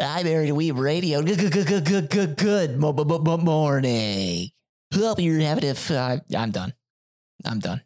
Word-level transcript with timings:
I'm 0.00 0.26
Aaron 0.26 0.50
Weeb 0.50 0.78
Radio. 0.78 1.22
Good, 1.22 1.38
good, 1.38 1.66
good, 1.66 1.84
good, 1.84 2.10
good, 2.10 2.36
good 2.36 2.78
mo- 2.78 2.92
morning. 2.92 4.50
Hope 4.94 5.18
you're 5.20 5.40
having 5.40 5.64
a. 5.64 5.68
F- 5.68 5.90
I- 5.90 6.14
uh, 6.14 6.18
I'm 6.36 6.50
done. 6.50 6.72
I'm 7.44 7.58
done. 7.58 7.82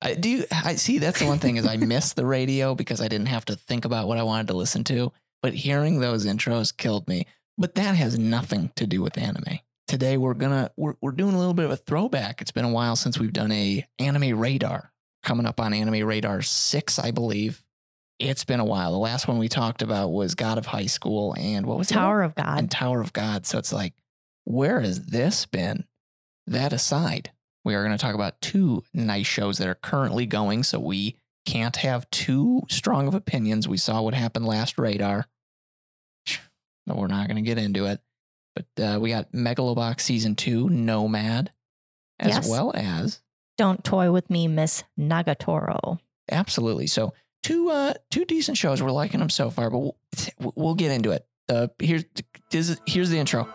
I 0.00 0.14
do. 0.14 0.28
You, 0.30 0.44
I 0.50 0.76
see. 0.76 0.98
That's 0.98 1.18
the 1.20 1.26
one 1.26 1.38
thing 1.38 1.56
is 1.56 1.66
I 1.66 1.76
miss 1.78 2.14
the 2.14 2.24
radio 2.26 2.74
because 2.74 3.00
I 3.00 3.08
didn't 3.08 3.28
have 3.28 3.44
to 3.46 3.56
think 3.56 3.84
about 3.84 4.08
what 4.08 4.18
I 4.18 4.22
wanted 4.22 4.48
to 4.48 4.54
listen 4.56 4.82
to. 4.84 5.12
But 5.42 5.52
hearing 5.54 6.00
those 6.00 6.24
intros 6.26 6.74
killed 6.74 7.06
me. 7.06 7.26
But 7.58 7.74
that 7.74 7.96
has 7.96 8.18
nothing 8.18 8.70
to 8.76 8.86
do 8.86 9.02
with 9.02 9.18
anime. 9.18 9.58
Today 9.88 10.16
we're 10.16 10.34
gonna 10.34 10.70
we're 10.76 10.94
we're 11.00 11.12
doing 11.12 11.34
a 11.34 11.38
little 11.38 11.54
bit 11.54 11.66
of 11.66 11.70
a 11.70 11.76
throwback. 11.76 12.40
It's 12.40 12.50
been 12.50 12.64
a 12.64 12.70
while 12.70 12.96
since 12.96 13.18
we've 13.18 13.32
done 13.32 13.52
a 13.52 13.86
anime 13.98 14.38
radar. 14.38 14.92
Coming 15.22 15.46
up 15.46 15.60
on 15.60 15.72
anime 15.74 16.06
radar 16.06 16.40
six, 16.42 16.98
I 16.98 17.10
believe. 17.10 17.62
It's 18.18 18.44
been 18.44 18.60
a 18.60 18.64
while. 18.64 18.92
The 18.92 18.98
last 18.98 19.28
one 19.28 19.38
we 19.38 19.48
talked 19.48 19.82
about 19.82 20.08
was 20.08 20.34
God 20.34 20.56
of 20.58 20.66
High 20.66 20.86
School 20.86 21.34
and 21.38 21.66
what 21.66 21.76
was 21.78 21.88
Tower 21.88 22.22
of 22.22 22.34
God. 22.34 22.58
and 22.58 22.70
Tower 22.70 23.00
of 23.00 23.12
God. 23.12 23.44
So 23.46 23.58
it's 23.58 23.72
like, 23.72 23.92
where 24.44 24.80
has 24.80 25.06
this 25.06 25.44
been? 25.44 25.84
That 26.46 26.72
aside, 26.72 27.30
we 27.64 27.74
are 27.74 27.84
going 27.84 27.96
to 27.96 28.02
talk 28.02 28.14
about 28.14 28.40
two 28.40 28.84
nice 28.94 29.26
shows 29.26 29.58
that 29.58 29.68
are 29.68 29.74
currently 29.74 30.24
going. 30.24 30.62
So 30.62 30.78
we 30.78 31.16
can't 31.44 31.76
have 31.76 32.08
too 32.10 32.62
strong 32.70 33.06
of 33.06 33.14
opinions. 33.14 33.68
We 33.68 33.76
saw 33.76 34.00
what 34.02 34.14
happened 34.14 34.46
last 34.46 34.78
radar. 34.78 35.26
No, 36.88 36.94
we're 36.94 37.08
not 37.08 37.26
going 37.26 37.36
to 37.36 37.42
get 37.42 37.58
into 37.58 37.86
it. 37.86 38.00
But 38.54 38.82
uh, 38.82 39.00
we 39.00 39.10
got 39.10 39.32
Megalobox 39.32 40.00
season 40.00 40.36
two, 40.36 40.68
Nomad, 40.70 41.50
as 42.20 42.28
Yes. 42.28 42.48
well 42.48 42.70
as 42.76 43.20
Don't 43.58 43.82
toy 43.82 44.12
with 44.12 44.30
me, 44.30 44.46
Miss 44.46 44.84
Nagatoro. 44.96 45.98
absolutely. 46.30 46.86
So 46.86 47.12
two 47.46 47.70
uh 47.70 47.94
two 48.10 48.24
decent 48.24 48.58
shows. 48.58 48.80
Weeb're 48.80 48.92
liking 48.92 49.20
them 49.20 49.30
so 49.30 49.50
far, 49.50 49.70
but 49.70 49.78
we'll, 50.40 50.52
we'll 50.56 50.74
get 50.74 50.90
into 50.90 51.12
it. 51.12 51.24
Uh, 51.48 51.68
here's 51.78 52.04
here's 52.50 53.10
the 53.10 53.18
intro. 53.18 53.48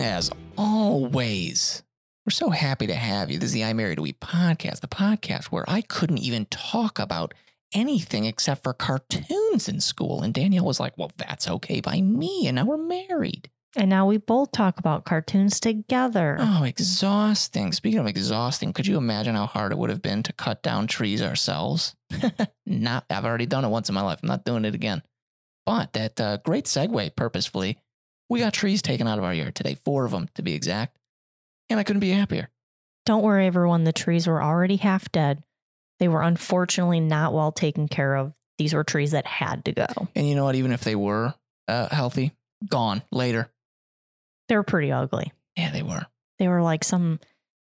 As 0.00 0.30
always, 0.56 1.82
we're 2.24 2.30
so 2.30 2.48
happy 2.48 2.86
to 2.86 2.94
have 2.94 3.30
you. 3.30 3.38
This 3.38 3.48
is 3.48 3.52
the 3.52 3.64
I 3.64 3.74
Married 3.74 3.98
We 3.98 4.14
podcast, 4.14 4.80
the 4.80 4.88
podcast 4.88 5.46
where 5.46 5.68
I 5.68 5.82
couldn't 5.82 6.18
even 6.18 6.46
talk 6.46 6.98
about 6.98 7.34
anything 7.72 8.24
except 8.24 8.62
for 8.62 8.72
cartoons 8.72 9.68
in 9.68 9.80
school. 9.80 10.22
And 10.22 10.32
Danielle 10.34 10.64
was 10.64 10.80
like, 10.80 10.96
Well, 10.96 11.12
that's 11.16 11.48
okay 11.48 11.80
by 11.80 12.00
me. 12.00 12.46
And 12.46 12.56
now 12.56 12.64
we're 12.64 12.76
married. 12.76 13.50
And 13.76 13.90
now 13.90 14.06
we 14.06 14.16
both 14.16 14.50
talk 14.50 14.78
about 14.78 15.04
cartoons 15.04 15.60
together. 15.60 16.38
Oh, 16.40 16.64
exhausting. 16.64 17.72
Speaking 17.72 18.00
of 18.00 18.06
exhausting, 18.06 18.72
could 18.72 18.86
you 18.86 18.96
imagine 18.96 19.34
how 19.34 19.46
hard 19.46 19.72
it 19.72 19.78
would 19.78 19.90
have 19.90 20.02
been 20.02 20.22
to 20.24 20.32
cut 20.32 20.62
down 20.62 20.86
trees 20.86 21.22
ourselves? 21.22 21.94
not, 22.66 23.04
I've 23.10 23.26
already 23.26 23.46
done 23.46 23.64
it 23.64 23.68
once 23.68 23.88
in 23.88 23.94
my 23.94 24.00
life. 24.00 24.20
I'm 24.22 24.28
not 24.28 24.44
doing 24.44 24.64
it 24.64 24.74
again. 24.74 25.02
But 25.66 25.92
that 25.92 26.18
uh, 26.20 26.38
great 26.38 26.64
segue, 26.64 27.14
purposefully, 27.14 27.78
we 28.30 28.40
got 28.40 28.54
trees 28.54 28.80
taken 28.80 29.06
out 29.06 29.18
of 29.18 29.24
our 29.24 29.34
yard 29.34 29.54
today, 29.54 29.76
four 29.84 30.06
of 30.06 30.12
them 30.12 30.28
to 30.34 30.42
be 30.42 30.54
exact. 30.54 30.98
And 31.68 31.78
I 31.78 31.84
couldn't 31.84 32.00
be 32.00 32.10
happier. 32.10 32.48
Don't 33.04 33.22
worry, 33.22 33.46
everyone. 33.46 33.84
The 33.84 33.92
trees 33.92 34.26
were 34.26 34.42
already 34.42 34.76
half 34.76 35.12
dead. 35.12 35.42
They 35.98 36.08
were 36.08 36.22
unfortunately 36.22 37.00
not 37.00 37.32
well 37.32 37.52
taken 37.52 37.88
care 37.88 38.16
of. 38.16 38.32
These 38.58 38.74
were 38.74 38.84
trees 38.84 39.12
that 39.12 39.26
had 39.26 39.64
to 39.66 39.72
go. 39.72 39.86
And 40.14 40.28
you 40.28 40.34
know 40.34 40.44
what? 40.44 40.54
Even 40.56 40.72
if 40.72 40.82
they 40.82 40.96
were 40.96 41.34
uh, 41.66 41.88
healthy, 41.88 42.32
gone 42.68 43.02
later. 43.12 43.50
They 44.48 44.56
were 44.56 44.62
pretty 44.62 44.90
ugly. 44.90 45.32
Yeah, 45.56 45.70
they 45.70 45.82
were. 45.82 46.06
They 46.38 46.48
were 46.48 46.62
like 46.62 46.84
some 46.84 47.20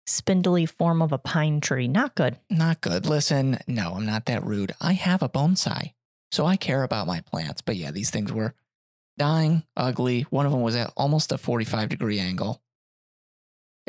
spindly 0.06 0.66
form 0.66 1.02
of 1.02 1.12
a 1.12 1.18
pine 1.18 1.60
tree. 1.60 1.88
Not 1.88 2.14
good. 2.14 2.38
Not 2.48 2.80
good. 2.80 3.06
Listen, 3.06 3.58
no, 3.66 3.94
I'm 3.94 4.06
not 4.06 4.26
that 4.26 4.44
rude. 4.44 4.74
I 4.80 4.92
have 4.94 5.22
a 5.22 5.28
bonsai, 5.28 5.92
so 6.30 6.46
I 6.46 6.56
care 6.56 6.82
about 6.82 7.06
my 7.06 7.20
plants. 7.20 7.62
But 7.62 7.76
yeah, 7.76 7.90
these 7.90 8.10
things 8.10 8.32
were 8.32 8.54
dying, 9.18 9.64
ugly. 9.76 10.22
One 10.30 10.46
of 10.46 10.52
them 10.52 10.62
was 10.62 10.76
at 10.76 10.92
almost 10.96 11.32
a 11.32 11.38
45 11.38 11.88
degree 11.88 12.18
angle. 12.18 12.62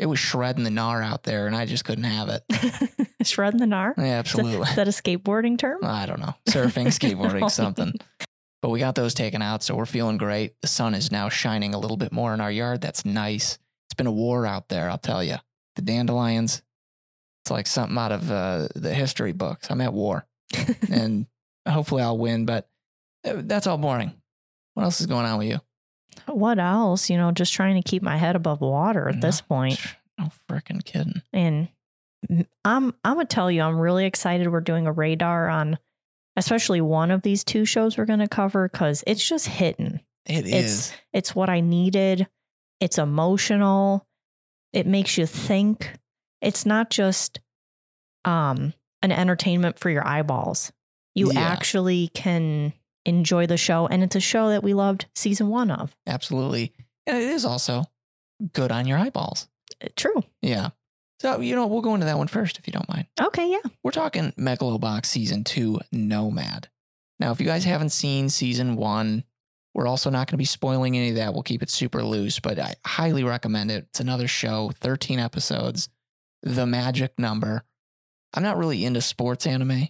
It 0.02 0.06
was 0.06 0.18
shredding 0.18 0.64
the 0.64 0.70
gnar 0.70 1.00
out 1.00 1.22
there, 1.22 1.46
and 1.46 1.54
I 1.54 1.64
just 1.64 1.84
couldn't 1.84 2.02
have 2.02 2.28
it. 2.28 3.06
Shredding 3.22 3.60
the 3.60 3.66
gnar. 3.66 3.96
Yeah, 3.96 4.18
absolutely. 4.18 4.68
Is 4.68 4.74
that 4.74 4.88
a 4.88 4.90
skateboarding 4.90 5.56
term? 5.56 5.78
I 5.84 6.06
don't 6.06 6.18
know. 6.18 6.34
Surfing, 6.48 6.86
skateboarding, 6.86 7.48
something. 7.52 7.94
But 8.62 8.70
we 8.70 8.80
got 8.80 8.96
those 8.96 9.14
taken 9.14 9.42
out, 9.42 9.62
so 9.62 9.76
we're 9.76 9.86
feeling 9.86 10.16
great. 10.16 10.60
The 10.60 10.66
sun 10.66 10.94
is 10.94 11.12
now 11.12 11.28
shining 11.28 11.72
a 11.72 11.78
little 11.78 11.96
bit 11.96 12.10
more 12.10 12.34
in 12.34 12.40
our 12.40 12.50
yard. 12.50 12.80
That's 12.80 13.04
nice. 13.04 13.60
It's 13.86 13.94
been 13.96 14.08
a 14.08 14.12
war 14.12 14.44
out 14.44 14.68
there, 14.68 14.90
I'll 14.90 14.98
tell 14.98 15.22
you. 15.22 15.36
The 15.76 15.82
dandelions, 15.82 16.62
it's 17.44 17.52
like 17.52 17.68
something 17.68 17.96
out 17.96 18.10
of 18.10 18.28
uh, 18.28 18.66
the 18.74 18.92
history 18.92 19.30
books. 19.30 19.70
I'm 19.70 19.80
at 19.80 19.92
war, 19.92 20.26
and 20.90 21.26
hopefully 21.68 22.02
I'll 22.02 22.18
win, 22.18 22.44
but 22.44 22.68
uh, 23.24 23.34
that's 23.36 23.68
all 23.68 23.78
boring. 23.78 24.20
What 24.74 24.82
else 24.82 25.00
is 25.00 25.06
going 25.06 25.26
on 25.26 25.38
with 25.38 25.46
you? 25.46 25.60
What 26.26 26.58
else? 26.58 27.10
You 27.10 27.16
know, 27.16 27.32
just 27.32 27.52
trying 27.52 27.80
to 27.80 27.88
keep 27.88 28.02
my 28.02 28.16
head 28.16 28.36
above 28.36 28.60
water 28.60 29.08
at 29.08 29.20
this 29.20 29.40
point. 29.40 29.78
No 30.18 30.30
freaking 30.48 30.84
kidding. 30.84 31.22
And 31.32 31.68
I'm 32.64 32.94
I'm 33.04 33.14
gonna 33.14 33.24
tell 33.24 33.50
you, 33.50 33.62
I'm 33.62 33.78
really 33.78 34.04
excited. 34.06 34.50
We're 34.50 34.60
doing 34.60 34.86
a 34.86 34.92
radar 34.92 35.48
on, 35.48 35.78
especially 36.36 36.80
one 36.80 37.10
of 37.10 37.22
these 37.22 37.42
two 37.44 37.64
shows 37.64 37.96
we're 37.98 38.04
gonna 38.04 38.28
cover 38.28 38.68
because 38.68 39.02
it's 39.06 39.26
just 39.26 39.46
hitting. 39.48 40.00
It 40.26 40.46
It's- 40.46 40.64
is. 40.64 40.92
It's 41.12 41.34
what 41.34 41.48
I 41.50 41.60
needed. 41.60 42.28
It's 42.78 42.98
emotional. 42.98 44.06
It 44.72 44.86
makes 44.86 45.18
you 45.18 45.26
think. 45.26 45.98
It's 46.40 46.64
not 46.66 46.90
just 46.90 47.40
um 48.24 48.72
an 49.02 49.10
entertainment 49.10 49.78
for 49.80 49.90
your 49.90 50.06
eyeballs. 50.06 50.72
You 51.14 51.32
Yeah. 51.32 51.40
actually 51.40 52.08
can 52.14 52.72
enjoy 53.04 53.46
the 53.46 53.56
show, 53.56 53.86
and 53.86 54.02
it's 54.02 54.16
a 54.16 54.20
show 54.20 54.50
that 54.50 54.62
we 54.62 54.74
loved 54.74 55.06
season 55.14 55.48
one 55.48 55.70
of. 55.70 55.94
Absolutely. 56.06 56.72
And 57.06 57.16
it 57.16 57.24
is 57.24 57.44
also 57.44 57.84
good 58.52 58.72
on 58.72 58.86
your 58.86 58.98
eyeballs. 58.98 59.48
Uh, 59.82 59.88
True. 59.96 60.22
Yeah. 60.40 60.70
So, 61.20 61.40
you 61.40 61.54
know, 61.54 61.66
we'll 61.66 61.82
go 61.82 61.94
into 61.94 62.06
that 62.06 62.18
one 62.18 62.26
first 62.28 62.58
if 62.58 62.66
you 62.66 62.72
don't 62.72 62.88
mind. 62.88 63.06
Okay. 63.20 63.50
Yeah. 63.50 63.70
We're 63.82 63.92
talking 63.92 64.32
Megalobox 64.32 65.06
season 65.06 65.44
two, 65.44 65.78
Nomad. 65.92 66.68
Now, 67.20 67.30
if 67.30 67.40
you 67.40 67.46
guys 67.46 67.64
haven't 67.64 67.90
seen 67.90 68.28
season 68.28 68.74
one, 68.74 69.24
we're 69.74 69.86
also 69.86 70.10
not 70.10 70.26
going 70.26 70.34
to 70.34 70.38
be 70.38 70.44
spoiling 70.44 70.96
any 70.96 71.10
of 71.10 71.16
that. 71.16 71.32
We'll 71.32 71.44
keep 71.44 71.62
it 71.62 71.70
super 71.70 72.02
loose, 72.02 72.40
but 72.40 72.58
I 72.58 72.74
highly 72.84 73.24
recommend 73.24 73.70
it. 73.70 73.86
It's 73.90 74.00
another 74.00 74.26
show, 74.28 74.72
13 74.80 75.18
episodes, 75.18 75.88
the 76.42 76.66
magic 76.66 77.18
number. 77.18 77.64
I'm 78.34 78.42
not 78.42 78.58
really 78.58 78.84
into 78.84 79.00
sports 79.00 79.46
anime, 79.46 79.88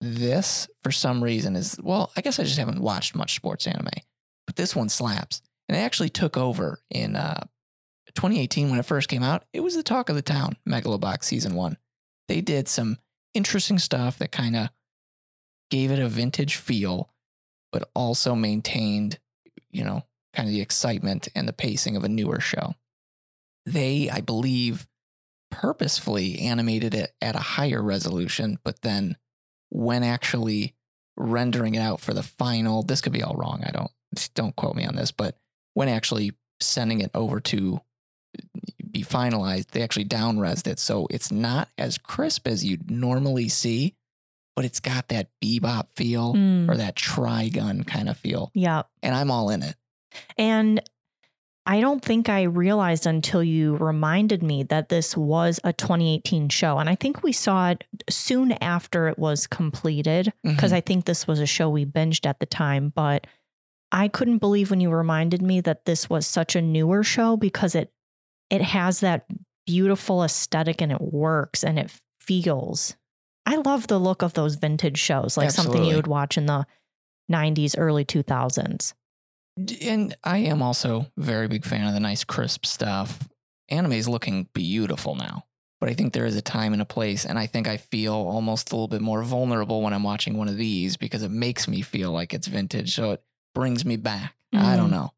this, 0.00 0.68
for 0.82 0.92
some 0.92 1.22
reason, 1.22 1.56
is 1.56 1.78
well, 1.82 2.12
I 2.16 2.20
guess 2.20 2.38
I 2.38 2.44
just 2.44 2.58
haven't 2.58 2.80
watched 2.80 3.14
much 3.14 3.34
sports 3.34 3.66
anime, 3.66 3.88
but 4.46 4.56
this 4.56 4.76
one 4.76 4.88
slaps. 4.88 5.42
And 5.68 5.76
it 5.76 5.80
actually 5.80 6.08
took 6.08 6.36
over 6.36 6.80
in 6.90 7.14
uh, 7.14 7.44
2018 8.14 8.70
when 8.70 8.78
it 8.78 8.86
first 8.86 9.08
came 9.08 9.22
out. 9.22 9.44
It 9.52 9.60
was 9.60 9.76
the 9.76 9.82
talk 9.82 10.08
of 10.08 10.16
the 10.16 10.22
town, 10.22 10.56
Megalobox 10.66 11.24
season 11.24 11.54
one 11.54 11.76
they 12.28 12.40
did 12.40 12.68
some 12.68 12.98
interesting 13.34 13.78
stuff 13.78 14.18
that 14.18 14.30
kind 14.30 14.54
of 14.54 14.68
gave 15.70 15.90
it 15.90 15.98
a 15.98 16.08
vintage 16.08 16.56
feel, 16.56 17.10
but 17.72 17.90
also 17.94 18.34
maintained, 18.34 19.18
you 19.70 19.84
know, 19.84 20.02
kind 20.34 20.48
of 20.48 20.54
the 20.54 20.60
excitement 20.60 21.28
and 21.34 21.48
the 21.48 21.52
pacing 21.52 21.96
of 21.96 22.04
a 22.04 22.08
newer 22.08 22.40
show. 22.40 22.74
They, 23.66 24.08
I 24.08 24.20
believe, 24.20 24.86
purposefully 25.50 26.38
animated 26.40 26.94
it 26.94 27.12
at 27.20 27.34
a 27.34 27.40
higher 27.40 27.82
resolution, 27.82 28.58
but 28.62 28.82
then 28.82 29.16
when 29.70 30.02
actually 30.02 30.74
rendering 31.16 31.74
it 31.74 31.80
out 31.80 32.00
for 32.00 32.14
the 32.14 32.22
final, 32.22 32.82
this 32.82 33.00
could 33.00 33.12
be 33.12 33.22
all 33.22 33.34
wrong. 33.34 33.62
I 33.66 33.70
don't 33.70 33.90
don't 34.34 34.56
quote 34.56 34.74
me 34.76 34.84
on 34.86 34.96
this, 34.96 35.10
but 35.12 35.36
when 35.74 35.88
actually 35.88 36.32
sending 36.60 37.00
it 37.00 37.10
over 37.14 37.40
to 37.40 37.80
be 38.90 39.02
finalized, 39.04 39.68
they 39.68 39.82
actually 39.82 40.06
downresed 40.06 40.66
it. 40.66 40.78
So 40.78 41.06
it's 41.10 41.30
not 41.30 41.68
as 41.76 41.98
crisp 41.98 42.48
as 42.48 42.64
you'd 42.64 42.90
normally 42.90 43.48
see, 43.48 43.94
but 44.56 44.64
it's 44.64 44.80
got 44.80 45.08
that 45.08 45.28
bebop 45.44 45.88
feel 45.94 46.34
Mm, 46.34 46.68
or 46.70 46.76
that 46.76 46.96
trigun 46.96 47.86
kind 47.86 48.08
of 48.08 48.16
feel. 48.16 48.50
yeah. 48.54 48.82
And 49.02 49.14
I'm 49.14 49.30
all 49.30 49.50
in 49.50 49.62
it. 49.62 49.76
And 50.38 50.80
I 51.70 51.80
don't 51.82 52.02
think 52.02 52.30
I 52.30 52.44
realized 52.44 53.04
until 53.06 53.44
you 53.44 53.76
reminded 53.76 54.42
me 54.42 54.62
that 54.64 54.88
this 54.88 55.14
was 55.14 55.60
a 55.64 55.74
2018 55.74 56.48
show. 56.48 56.78
And 56.78 56.88
I 56.88 56.94
think 56.94 57.22
we 57.22 57.30
saw 57.32 57.68
it 57.68 57.84
soon 58.08 58.52
after 58.52 59.06
it 59.06 59.18
was 59.18 59.46
completed 59.46 60.32
because 60.42 60.72
Mhm. 60.72 60.76
I 60.76 60.80
think 60.80 61.04
this 61.04 61.26
was 61.26 61.40
a 61.40 61.46
show 61.46 61.68
we 61.68 61.84
binged 61.84 62.24
at 62.24 62.40
the 62.40 62.46
time. 62.46 62.88
But 62.96 63.26
I 63.92 64.08
couldn't 64.08 64.38
believe 64.38 64.70
when 64.70 64.80
you 64.80 64.88
reminded 64.88 65.42
me 65.42 65.60
that 65.60 65.84
this 65.84 66.08
was 66.08 66.26
such 66.26 66.56
a 66.56 66.62
newer 66.62 67.02
show 67.02 67.36
because 67.36 67.74
it 67.74 67.92
it 68.48 68.62
has 68.62 69.00
that 69.00 69.26
beautiful 69.66 70.24
aesthetic 70.24 70.80
and 70.80 70.90
it 70.90 71.02
works 71.02 71.62
and 71.62 71.78
it 71.78 71.92
feels. 72.18 72.96
I 73.44 73.56
love 73.56 73.88
the 73.88 73.98
look 74.00 74.22
of 74.22 74.32
those 74.32 74.54
vintage 74.54 74.96
shows, 74.96 75.36
like 75.36 75.50
something 75.50 75.84
you 75.84 75.96
would 75.96 76.06
watch 76.06 76.38
in 76.38 76.46
the 76.46 76.66
90s, 77.28 77.74
early 77.76 78.06
2000s. 78.06 78.94
And 79.82 80.16
I 80.22 80.38
am 80.38 80.62
also 80.62 81.06
a 81.16 81.20
very 81.20 81.48
big 81.48 81.64
fan 81.64 81.86
of 81.86 81.94
the 81.94 82.00
nice 82.00 82.24
crisp 82.24 82.64
stuff. 82.66 83.28
Anime 83.68 83.92
is 83.92 84.08
looking 84.08 84.48
beautiful 84.54 85.14
now, 85.14 85.44
but 85.80 85.88
I 85.90 85.94
think 85.94 86.12
there 86.12 86.26
is 86.26 86.36
a 86.36 86.42
time 86.42 86.72
and 86.72 86.80
a 86.80 86.86
place, 86.86 87.24
and 87.24 87.38
I 87.38 87.46
think 87.46 87.66
I 87.68 87.76
feel 87.76 88.14
almost 88.14 88.70
a 88.70 88.74
little 88.76 88.88
bit 88.88 89.00
more 89.02 89.22
vulnerable 89.22 89.82
when 89.82 89.92
I'm 89.92 90.04
watching 90.04 90.36
one 90.38 90.48
of 90.48 90.56
these 90.56 90.96
because 90.96 91.22
it 91.22 91.30
makes 91.30 91.66
me 91.68 91.82
feel 91.82 92.12
like 92.12 92.32
it's 92.32 92.46
vintage, 92.46 92.94
so 92.94 93.12
it 93.12 93.22
brings 93.54 93.84
me 93.84 93.96
back. 93.96 94.34
I 94.54 94.76
don't 94.76 94.88
Mhm. 94.88 94.92
know. 94.92 95.12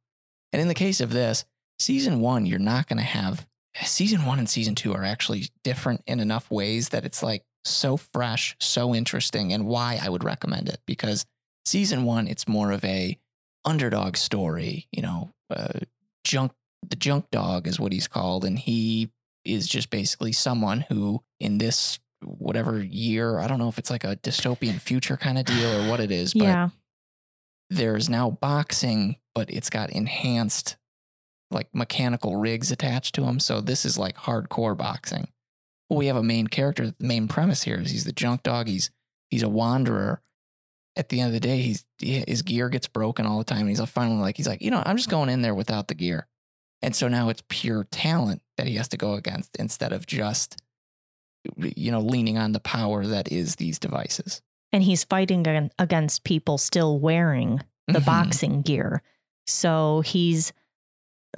And 0.52 0.60
in 0.60 0.68
the 0.68 0.74
case 0.74 1.00
of 1.00 1.10
this, 1.10 1.44
season 1.78 2.20
one, 2.20 2.46
you're 2.46 2.58
not 2.58 2.88
going 2.88 2.96
to 2.98 3.04
have 3.04 3.46
season 3.84 4.24
one 4.24 4.38
and 4.40 4.50
season 4.50 4.74
two 4.74 4.92
are 4.92 5.04
actually 5.04 5.48
different 5.62 6.02
in 6.06 6.18
enough 6.18 6.50
ways 6.50 6.88
that 6.88 7.04
it's 7.04 7.22
like 7.22 7.44
so 7.64 7.96
fresh, 7.96 8.56
so 8.58 8.94
interesting, 8.94 9.52
and 9.52 9.66
why 9.66 10.00
I 10.02 10.08
would 10.08 10.24
recommend 10.24 10.68
it 10.68 10.80
because 10.86 11.24
season 11.64 12.04
one, 12.04 12.26
it's 12.26 12.48
more 12.48 12.72
of 12.72 12.84
a 12.84 13.16
underdog 13.64 14.16
story, 14.16 14.88
you 14.92 15.02
know, 15.02 15.30
uh, 15.50 15.80
junk, 16.24 16.52
the 16.88 16.96
junk 16.96 17.30
dog 17.30 17.66
is 17.66 17.78
what 17.78 17.92
he's 17.92 18.08
called. 18.08 18.44
And 18.44 18.58
he 18.58 19.10
is 19.44 19.68
just 19.68 19.90
basically 19.90 20.32
someone 20.32 20.82
who 20.88 21.22
in 21.38 21.58
this 21.58 21.98
whatever 22.22 22.82
year, 22.82 23.38
I 23.38 23.46
don't 23.46 23.58
know 23.58 23.68
if 23.68 23.78
it's 23.78 23.90
like 23.90 24.04
a 24.04 24.16
dystopian 24.16 24.80
future 24.80 25.16
kind 25.16 25.38
of 25.38 25.44
deal 25.44 25.82
or 25.82 25.90
what 25.90 26.00
it 26.00 26.10
is, 26.10 26.34
but 26.34 26.44
yeah. 26.44 26.68
there's 27.70 28.08
now 28.08 28.30
boxing, 28.30 29.16
but 29.34 29.50
it's 29.50 29.70
got 29.70 29.90
enhanced 29.90 30.76
like 31.50 31.68
mechanical 31.74 32.36
rigs 32.36 32.70
attached 32.70 33.14
to 33.16 33.22
them. 33.22 33.40
So 33.40 33.60
this 33.60 33.84
is 33.84 33.98
like 33.98 34.16
hardcore 34.16 34.76
boxing. 34.76 35.28
Well, 35.88 35.98
we 35.98 36.06
have 36.06 36.16
a 36.16 36.22
main 36.22 36.46
character. 36.46 36.86
The 36.86 37.06
main 37.06 37.26
premise 37.26 37.64
here 37.64 37.80
is 37.80 37.90
he's 37.90 38.04
the 38.04 38.12
junk 38.12 38.42
dog. 38.42 38.68
He's 38.68 38.90
he's 39.30 39.42
a 39.42 39.48
wanderer. 39.48 40.22
At 40.96 41.08
the 41.08 41.20
end 41.20 41.28
of 41.28 41.32
the 41.34 41.40
day, 41.40 41.60
he's 41.62 41.84
he- 41.98 42.24
his 42.26 42.42
gear 42.42 42.68
gets 42.68 42.88
broken 42.88 43.26
all 43.26 43.38
the 43.38 43.44
time. 43.44 43.60
And 43.60 43.68
he's 43.70 43.80
finally 43.90 44.20
like 44.20 44.36
he's 44.36 44.48
like, 44.48 44.60
you 44.62 44.70
know, 44.70 44.82
I'm 44.84 44.96
just 44.96 45.08
going 45.10 45.28
in 45.28 45.42
there 45.42 45.54
without 45.54 45.88
the 45.88 45.94
gear. 45.94 46.26
And 46.82 46.96
so 46.96 47.08
now 47.08 47.28
it's 47.28 47.42
pure 47.48 47.84
talent 47.84 48.42
that 48.56 48.66
he 48.66 48.74
has 48.76 48.88
to 48.88 48.96
go 48.96 49.14
against 49.14 49.56
instead 49.56 49.92
of 49.92 50.06
just 50.06 50.56
you 51.56 51.90
know 51.90 52.00
leaning 52.00 52.36
on 52.38 52.52
the 52.52 52.60
power 52.60 53.06
that 53.06 53.30
is 53.32 53.56
these 53.56 53.78
devices. 53.78 54.42
And 54.72 54.82
he's 54.82 55.04
fighting 55.04 55.70
against 55.78 56.24
people 56.24 56.58
still 56.58 56.98
wearing 56.98 57.60
the 57.86 57.98
Mhm. 58.00 58.04
boxing 58.06 58.62
gear. 58.62 59.02
So 59.46 60.00
he's 60.02 60.52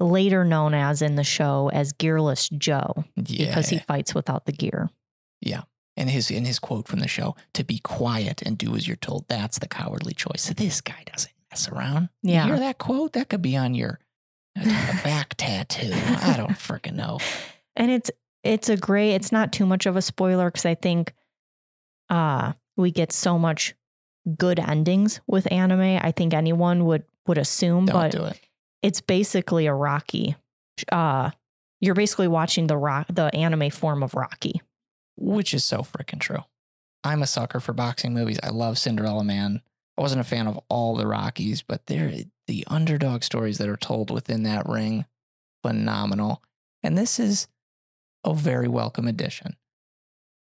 later 0.01 0.45
known 0.45 0.75
as 0.75 1.03
in 1.03 1.15
the 1.17 1.25
show 1.25 1.71
as 1.73 1.93
Gearless 1.93 2.51
Joe 2.59 3.05
Yeah. 3.17 3.47
because 3.47 3.69
he 3.69 3.79
fights 3.79 4.15
without 4.15 4.47
the 4.47 4.53
gear. 4.53 4.91
And 5.97 6.09
his 6.09 6.31
in 6.31 6.45
his 6.47 6.59
quote 6.59 6.89
from 6.89 7.01
the 7.01 7.09
show, 7.09 7.37
to 7.55 7.65
be 7.65 7.79
quiet 7.79 8.41
and 8.43 8.57
do 8.57 8.75
as 8.77 8.87
you're 8.89 8.97
told, 8.97 9.27
that's 9.29 9.59
the 9.59 9.69
cowardly 9.69 10.15
choice. 10.15 10.43
So 10.43 10.55
this 10.55 10.81
guy 10.81 11.03
doesn't 11.13 11.33
mess 11.51 11.69
around. 11.69 12.09
Yeah. 12.23 12.45
You 12.47 12.53
hear 12.53 12.61
that 12.61 12.79
quote? 12.79 13.13
That 13.13 13.29
could 13.29 13.43
be 13.43 13.57
on 13.59 13.75
your 13.75 14.01
back 15.05 15.35
tattoo. 15.37 15.93
I 15.93 16.35
don't 16.37 16.53
freaking 16.53 16.95
know. 16.95 17.19
And 17.77 17.91
it's 17.91 18.11
it's 18.43 18.69
a 18.69 18.77
great 18.77 19.15
it's 19.15 19.33
not 19.33 19.53
too 19.53 19.67
much 19.67 19.87
of 19.87 19.97
a 19.97 20.03
spoiler 20.03 20.51
because 20.51 20.65
I 20.67 20.75
think 20.75 21.13
uh 22.09 22.53
we 22.77 22.91
get 22.91 23.13
so 23.13 23.39
much 23.39 23.75
good 24.39 24.59
endings 24.59 25.21
with 25.27 25.51
anime. 25.53 25.99
I 26.03 26.13
think 26.13 26.33
anyone 26.35 26.85
would 26.87 27.05
would 27.27 27.39
assume, 27.39 27.87
Don't 27.87 27.95
but 27.97 28.11
do 28.13 28.25
it. 28.25 28.41
it's 28.83 29.01
basically 29.01 29.67
a 29.67 29.75
Rocky. 29.75 30.37
Uh 30.91 31.31
you're 31.81 31.95
basically 31.95 32.29
watching 32.29 32.67
the 32.67 32.77
rock 32.77 33.07
the 33.13 33.35
anime 33.35 33.71
form 33.71 34.03
of 34.03 34.15
Rocky. 34.15 34.63
Which 35.25 35.55
is 35.55 35.63
so 35.63 35.79
freaking 35.79 36.19
true. 36.19 36.43
I'm 37.05 37.23
a 37.23 37.29
sucker 37.29 37.61
for 37.61 37.73
boxing 37.73 38.13
movies. 38.13 38.41
I 38.43 38.49
love 38.49 38.77
Cinderella 38.77 39.23
Man. 39.23 39.63
I 39.97 40.03
wasn't 40.03 40.21
a 40.21 40.25
fan 40.25 40.49
of 40.49 40.59
all 40.69 40.97
the 40.97 41.07
Rockies, 41.07 41.63
but 41.63 41.87
they're 41.87 42.13
the 42.49 42.65
underdog 42.67 43.23
stories 43.23 43.59
that 43.59 43.69
are 43.69 43.77
told 43.77 44.11
within 44.11 44.43
that 44.43 44.69
ring, 44.69 45.05
phenomenal. 45.63 46.43
And 46.83 46.99
this 46.99 47.21
is 47.21 47.47
a 48.25 48.35
very 48.35 48.67
welcome 48.67 49.07
addition. 49.07 49.55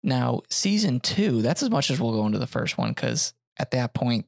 Now, 0.04 0.42
season 0.50 1.00
two, 1.00 1.42
that's 1.42 1.64
as 1.64 1.70
much 1.70 1.90
as 1.90 2.00
we'll 2.00 2.12
go 2.12 2.26
into 2.26 2.40
the 2.40 2.46
first 2.46 2.78
one, 2.78 2.90
because 2.90 3.34
at 3.58 3.72
that 3.72 3.94
point, 3.94 4.26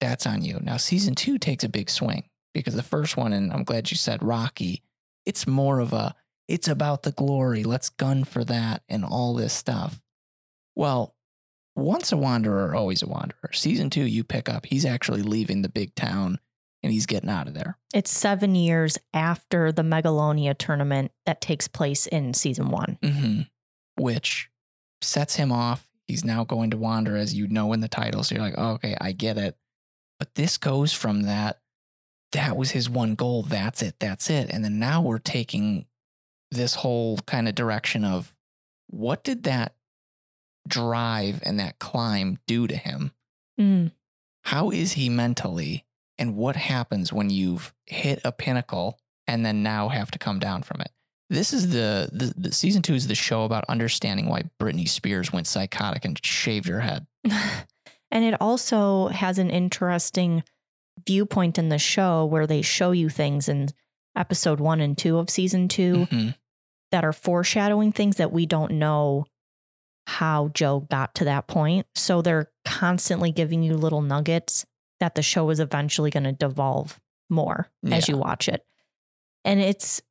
that's 0.00 0.26
on 0.26 0.42
you. 0.42 0.60
Now, 0.62 0.76
season 0.76 1.16
two 1.16 1.36
takes 1.36 1.64
a 1.64 1.68
big 1.68 1.90
swing 1.90 2.28
because 2.52 2.74
the 2.74 2.82
first 2.82 3.16
one, 3.16 3.32
and 3.32 3.52
I'm 3.52 3.64
glad 3.64 3.90
you 3.90 3.96
said 3.96 4.22
Rocky, 4.22 4.82
it's 5.26 5.48
more 5.48 5.80
of 5.80 5.92
a, 5.92 6.14
it's 6.48 6.68
about 6.68 7.02
the 7.02 7.12
glory. 7.12 7.64
Let's 7.64 7.88
gun 7.88 8.24
for 8.24 8.44
that 8.44 8.82
and 8.88 9.04
all 9.04 9.34
this 9.34 9.52
stuff. 9.52 10.00
Well, 10.76 11.14
once 11.76 12.12
a 12.12 12.16
wanderer, 12.16 12.74
always 12.74 13.02
a 13.02 13.08
wanderer. 13.08 13.50
Season 13.52 13.90
two, 13.90 14.04
you 14.04 14.24
pick 14.24 14.48
up, 14.48 14.66
he's 14.66 14.84
actually 14.84 15.22
leaving 15.22 15.62
the 15.62 15.68
big 15.68 15.94
town 15.94 16.38
and 16.82 16.92
he's 16.92 17.06
getting 17.06 17.30
out 17.30 17.48
of 17.48 17.54
there. 17.54 17.78
It's 17.94 18.10
seven 18.10 18.54
years 18.54 18.98
after 19.12 19.72
the 19.72 19.82
Megalonia 19.82 20.56
tournament 20.56 21.12
that 21.26 21.40
takes 21.40 21.66
place 21.66 22.06
in 22.06 22.34
season 22.34 22.68
one. 22.70 22.98
hmm 23.02 23.40
Which 23.96 24.50
sets 25.00 25.36
him 25.36 25.50
off. 25.50 25.88
He's 26.06 26.24
now 26.24 26.44
going 26.44 26.70
to 26.70 26.76
wander, 26.76 27.16
as 27.16 27.34
you 27.34 27.48
know 27.48 27.72
in 27.72 27.80
the 27.80 27.88
title. 27.88 28.22
So 28.22 28.34
you're 28.34 28.44
like, 28.44 28.54
oh, 28.58 28.72
okay, 28.72 28.94
I 29.00 29.12
get 29.12 29.38
it. 29.38 29.56
But 30.18 30.34
this 30.34 30.58
goes 30.58 30.92
from 30.92 31.22
that, 31.22 31.60
that 32.32 32.56
was 32.56 32.72
his 32.72 32.90
one 32.90 33.14
goal. 33.14 33.42
That's 33.42 33.80
it. 33.82 33.94
That's 33.98 34.28
it. 34.28 34.50
And 34.50 34.62
then 34.62 34.78
now 34.78 35.00
we're 35.00 35.18
taking 35.18 35.86
this 36.54 36.74
whole 36.76 37.18
kind 37.26 37.48
of 37.48 37.54
direction 37.54 38.04
of 38.04 38.34
what 38.88 39.24
did 39.24 39.42
that 39.44 39.74
drive 40.68 41.40
and 41.44 41.60
that 41.60 41.78
climb 41.78 42.38
do 42.46 42.66
to 42.66 42.76
him? 42.76 43.12
Mm. 43.60 43.92
how 44.42 44.70
is 44.70 44.92
he 44.94 45.08
mentally 45.08 45.84
and 46.18 46.34
what 46.34 46.56
happens 46.56 47.12
when 47.12 47.30
you've 47.30 47.72
hit 47.86 48.20
a 48.24 48.32
pinnacle 48.32 48.98
and 49.28 49.46
then 49.46 49.62
now 49.62 49.88
have 49.88 50.10
to 50.10 50.18
come 50.18 50.40
down 50.40 50.64
from 50.64 50.80
it 50.80 50.90
this 51.30 51.52
is 51.52 51.70
the, 51.70 52.08
the, 52.12 52.34
the 52.36 52.52
season 52.52 52.82
two 52.82 52.94
is 52.94 53.06
the 53.06 53.14
show 53.14 53.44
about 53.44 53.64
understanding 53.68 54.28
why 54.28 54.42
britney 54.60 54.88
spears 54.88 55.32
went 55.32 55.46
psychotic 55.46 56.04
and 56.04 56.18
shaved 56.26 56.66
her 56.66 56.80
head 56.80 57.06
and 58.10 58.24
it 58.24 58.34
also 58.40 59.06
has 59.06 59.38
an 59.38 59.50
interesting 59.50 60.42
viewpoint 61.06 61.56
in 61.56 61.68
the 61.68 61.78
show 61.78 62.24
where 62.24 62.46
they 62.48 62.60
show 62.60 62.90
you 62.90 63.08
things 63.08 63.48
in 63.48 63.68
episode 64.16 64.58
one 64.58 64.80
and 64.80 64.98
two 64.98 65.16
of 65.18 65.30
season 65.30 65.68
2 65.68 66.06
Mhm. 66.10 66.34
That 66.94 67.04
are 67.04 67.12
foreshadowing 67.12 67.90
things 67.90 68.18
that 68.18 68.30
we 68.30 68.46
don't 68.46 68.70
know 68.70 69.26
how 70.06 70.48
Joe 70.54 70.86
got 70.88 71.12
to 71.16 71.24
that 71.24 71.48
point. 71.48 71.88
So 71.96 72.22
they're 72.22 72.52
constantly 72.64 73.32
giving 73.32 73.64
you 73.64 73.76
little 73.76 74.00
nuggets 74.00 74.64
that 75.00 75.16
the 75.16 75.22
show 75.22 75.50
is 75.50 75.58
eventually 75.58 76.12
going 76.12 76.22
to 76.22 76.30
devolve 76.30 77.00
more 77.28 77.68
as 77.90 78.08
you 78.08 78.16
watch 78.16 78.48
it. 78.48 78.64
And 79.44 79.58
it's, 79.58 80.02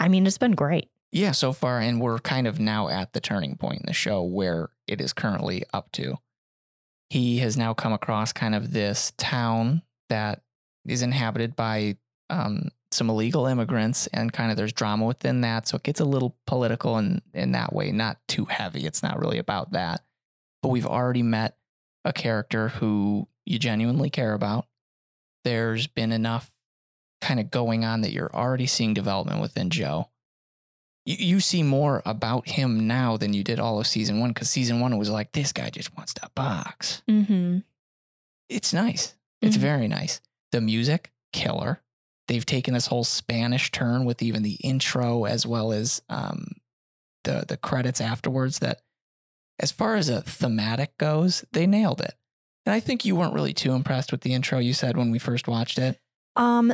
I 0.00 0.08
mean, 0.08 0.26
it's 0.26 0.38
been 0.38 0.56
great. 0.56 0.90
yeah 1.12 1.30
so 1.30 1.52
far 1.52 1.78
and 1.78 2.00
we're 2.00 2.18
kind 2.18 2.48
of 2.48 2.58
now 2.58 2.88
at 2.88 3.12
the 3.12 3.20
turning 3.20 3.54
point 3.56 3.82
in 3.82 3.86
the 3.86 3.92
show 3.92 4.24
where 4.24 4.70
it 4.88 5.00
is 5.00 5.12
currently 5.12 5.62
up 5.72 5.92
to 5.92 6.16
he 7.10 7.38
has 7.38 7.56
now 7.56 7.74
come 7.74 7.92
across 7.92 8.32
kind 8.32 8.56
of 8.56 8.72
this 8.72 9.12
town 9.18 9.82
that 10.08 10.40
is 10.84 11.02
inhabited 11.02 11.54
by 11.54 11.96
um, 12.28 12.70
some 12.94 13.08
illegal 13.10 13.46
immigrants 13.46 14.06
and 14.08 14.32
kind 14.32 14.50
of 14.50 14.56
there's 14.56 14.72
drama 14.72 15.04
within 15.06 15.40
that 15.42 15.66
so 15.68 15.76
it 15.76 15.82
gets 15.82 16.00
a 16.00 16.04
little 16.04 16.36
political 16.46 16.98
in 16.98 17.20
in 17.34 17.52
that 17.52 17.72
way 17.72 17.90
not 17.92 18.18
too 18.28 18.44
heavy 18.46 18.86
it's 18.86 19.02
not 19.02 19.18
really 19.20 19.38
about 19.38 19.72
that 19.72 20.02
but 20.62 20.68
we've 20.68 20.86
already 20.86 21.22
met 21.22 21.56
a 22.04 22.12
character 22.12 22.68
who 22.68 23.26
you 23.46 23.58
genuinely 23.58 24.10
care 24.10 24.34
about 24.34 24.66
there's 25.44 25.86
been 25.86 26.12
enough 26.12 26.52
kind 27.20 27.38
of 27.40 27.50
going 27.50 27.84
on 27.84 28.00
that 28.02 28.12
you're 28.12 28.34
already 28.34 28.66
seeing 28.66 28.94
development 28.94 29.40
within 29.40 29.70
joe 29.70 30.08
you, 31.04 31.16
you 31.18 31.40
see 31.40 31.62
more 31.62 32.02
about 32.06 32.48
him 32.48 32.86
now 32.86 33.16
than 33.16 33.32
you 33.32 33.42
did 33.42 33.58
all 33.58 33.80
of 33.80 33.86
season 33.86 34.20
one 34.20 34.30
because 34.30 34.48
season 34.50 34.80
one 34.80 34.96
was 34.98 35.10
like 35.10 35.32
this 35.32 35.52
guy 35.52 35.70
just 35.70 35.96
wants 35.96 36.14
to 36.14 36.28
box 36.34 37.02
Mm-hmm. 37.08 37.58
it's 38.48 38.72
nice. 38.72 39.14
It's 39.40 39.56
Mhm. 39.56 39.60
very 39.60 39.88
nice. 39.88 40.20
The 40.52 40.60
music, 40.60 41.10
killer. 41.32 41.80
They've 42.28 42.46
taken 42.46 42.74
this 42.74 42.86
whole 42.86 43.04
Spanish 43.04 43.70
turn 43.72 44.04
with 44.04 44.22
even 44.22 44.42
the 44.42 44.54
intro 44.62 45.24
as 45.24 45.46
well 45.46 45.72
as 45.72 46.00
um, 46.08 46.52
the 47.24 47.44
the 47.46 47.56
credits 47.56 48.00
afterwards. 48.00 48.60
That, 48.60 48.80
as 49.58 49.72
far 49.72 49.96
as 49.96 50.08
a 50.08 50.22
thematic 50.22 50.96
goes, 50.98 51.44
they 51.52 51.66
nailed 51.66 52.00
it. 52.00 52.14
And 52.64 52.72
I 52.74 52.80
think 52.80 53.04
you 53.04 53.16
weren't 53.16 53.34
really 53.34 53.52
too 53.52 53.72
impressed 53.72 54.12
with 54.12 54.20
the 54.20 54.34
intro. 54.34 54.58
You 54.60 54.72
said 54.72 54.96
when 54.96 55.10
we 55.10 55.18
first 55.18 55.48
watched 55.48 55.78
it. 55.78 55.98
Um, 56.36 56.72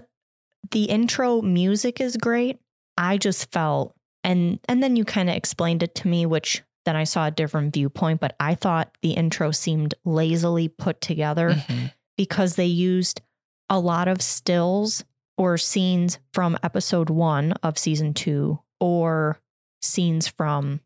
the 0.71 0.85
intro 0.85 1.41
music 1.41 2.01
is 2.01 2.17
great. 2.19 2.59
I 2.99 3.17
just 3.17 3.51
felt, 3.51 3.95
and 4.23 4.61
and 4.69 4.83
then 4.83 4.97
you 4.97 5.05
kind 5.05 5.31
of 5.31 5.37
explained 5.37 5.83
it 5.83 5.95
to 5.97 6.09
me, 6.09 6.27
which 6.27 6.63
then 6.85 6.95
I 6.95 7.05
saw 7.05 7.27
a 7.27 7.31
different 7.31 7.73
viewpoint. 7.73 8.21
But 8.21 8.37
I 8.39 8.55
thought 8.55 8.97
the 9.03 9.13
intro 9.13 9.51
seemed 9.51 9.95
lazily 10.05 10.69
put 10.69 11.01
together 11.01 11.51
Mhm. 11.55 11.93
because 12.19 12.57
they 12.57 12.67
used 12.67 13.23
a 13.71 13.79
lot 13.81 14.09
of 14.09 14.21
stills 14.23 15.05
or 15.39 15.57
scenes 15.57 16.19
from 16.35 16.59
episode 16.63 17.09
one 17.09 17.53
of 17.63 17.79
season 17.79 18.13
two 18.13 18.59
or 18.81 19.41
scenes 19.81 20.29
from 20.29 20.81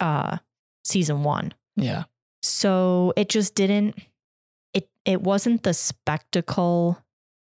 uh, 0.00 0.36
season 0.84 1.22
one. 1.22 1.54
Yeah. 1.76 2.04
So 2.42 3.12
it 3.16 3.28
just 3.28 3.54
didn't 3.54 3.96
it 4.74 4.88
it 5.04 5.22
wasn't 5.22 5.62
the 5.62 5.74
spectacle 5.74 6.98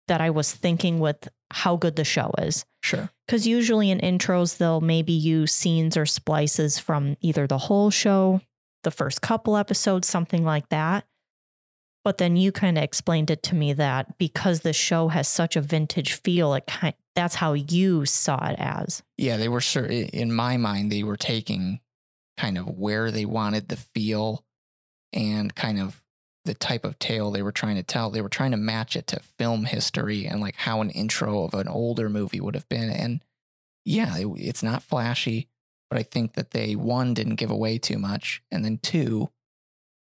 that 0.07 0.21
I 0.21 0.29
was 0.29 0.53
thinking 0.53 0.99
with 0.99 1.27
how 1.51 1.75
good 1.77 1.95
the 1.95 2.03
show 2.03 2.31
is. 2.37 2.65
Sure. 2.81 3.09
Because 3.25 3.47
usually 3.47 3.89
in 3.89 3.99
intros, 3.99 4.57
they'll 4.57 4.81
maybe 4.81 5.13
use 5.13 5.53
scenes 5.53 5.95
or 5.95 6.05
splices 6.05 6.77
from 6.77 7.15
either 7.21 7.47
the 7.47 7.57
whole 7.57 7.89
show, 7.89 8.41
the 8.83 8.91
first 8.91 9.21
couple 9.21 9.55
episodes, 9.55 10.07
something 10.07 10.43
like 10.43 10.67
that. 10.69 11.05
But 12.03 12.17
then 12.17 12.35
you 12.35 12.51
kind 12.51 12.77
of 12.77 12.83
explained 12.83 13.31
it 13.31 13.43
to 13.43 13.55
me 13.55 13.73
that 13.73 14.17
because 14.17 14.61
the 14.61 14.73
show 14.73 15.07
has 15.07 15.27
such 15.27 15.55
a 15.55 15.61
vintage 15.61 16.13
feel, 16.13 16.53
it 16.53 16.67
kind 16.67 16.93
that's 17.15 17.35
how 17.35 17.53
you 17.53 18.05
saw 18.05 18.47
it 18.47 18.55
as. 18.57 19.03
Yeah, 19.17 19.37
they 19.37 19.47
were 19.47 19.61
sure 19.61 19.85
in 19.85 20.33
my 20.33 20.57
mind 20.57 20.91
they 20.91 21.03
were 21.03 21.17
taking 21.17 21.79
kind 22.37 22.57
of 22.57 22.67
where 22.67 23.11
they 23.11 23.25
wanted 23.25 23.69
the 23.69 23.75
feel 23.77 24.43
and 25.13 25.53
kind 25.53 25.79
of 25.79 26.01
the 26.45 26.53
type 26.53 26.83
of 26.83 26.99
tale 26.99 27.31
they 27.31 27.43
were 27.43 27.51
trying 27.51 27.75
to 27.75 27.83
tell. 27.83 28.09
They 28.09 28.21
were 28.21 28.29
trying 28.29 28.51
to 28.51 28.57
match 28.57 28.95
it 28.95 29.07
to 29.07 29.19
film 29.37 29.65
history 29.65 30.25
and 30.25 30.41
like 30.41 30.55
how 30.55 30.81
an 30.81 30.89
intro 30.89 31.43
of 31.43 31.53
an 31.53 31.67
older 31.67 32.09
movie 32.09 32.41
would 32.41 32.55
have 32.55 32.67
been. 32.67 32.89
And 32.89 33.23
yeah, 33.85 34.17
it, 34.17 34.27
it's 34.37 34.63
not 34.63 34.83
flashy, 34.83 35.47
but 35.89 35.99
I 35.99 36.03
think 36.03 36.33
that 36.33 36.51
they 36.51 36.75
one 36.75 37.13
didn't 37.13 37.35
give 37.35 37.51
away 37.51 37.77
too 37.77 37.97
much, 37.97 38.41
and 38.51 38.65
then 38.65 38.79
two, 38.79 39.29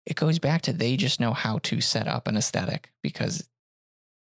it 0.08 0.16
goes 0.16 0.38
back 0.38 0.62
to 0.62 0.72
they 0.72 0.96
just 0.96 1.20
know 1.20 1.32
how 1.34 1.58
to 1.64 1.80
set 1.80 2.08
up 2.08 2.26
an 2.26 2.36
aesthetic 2.36 2.90
because 3.02 3.48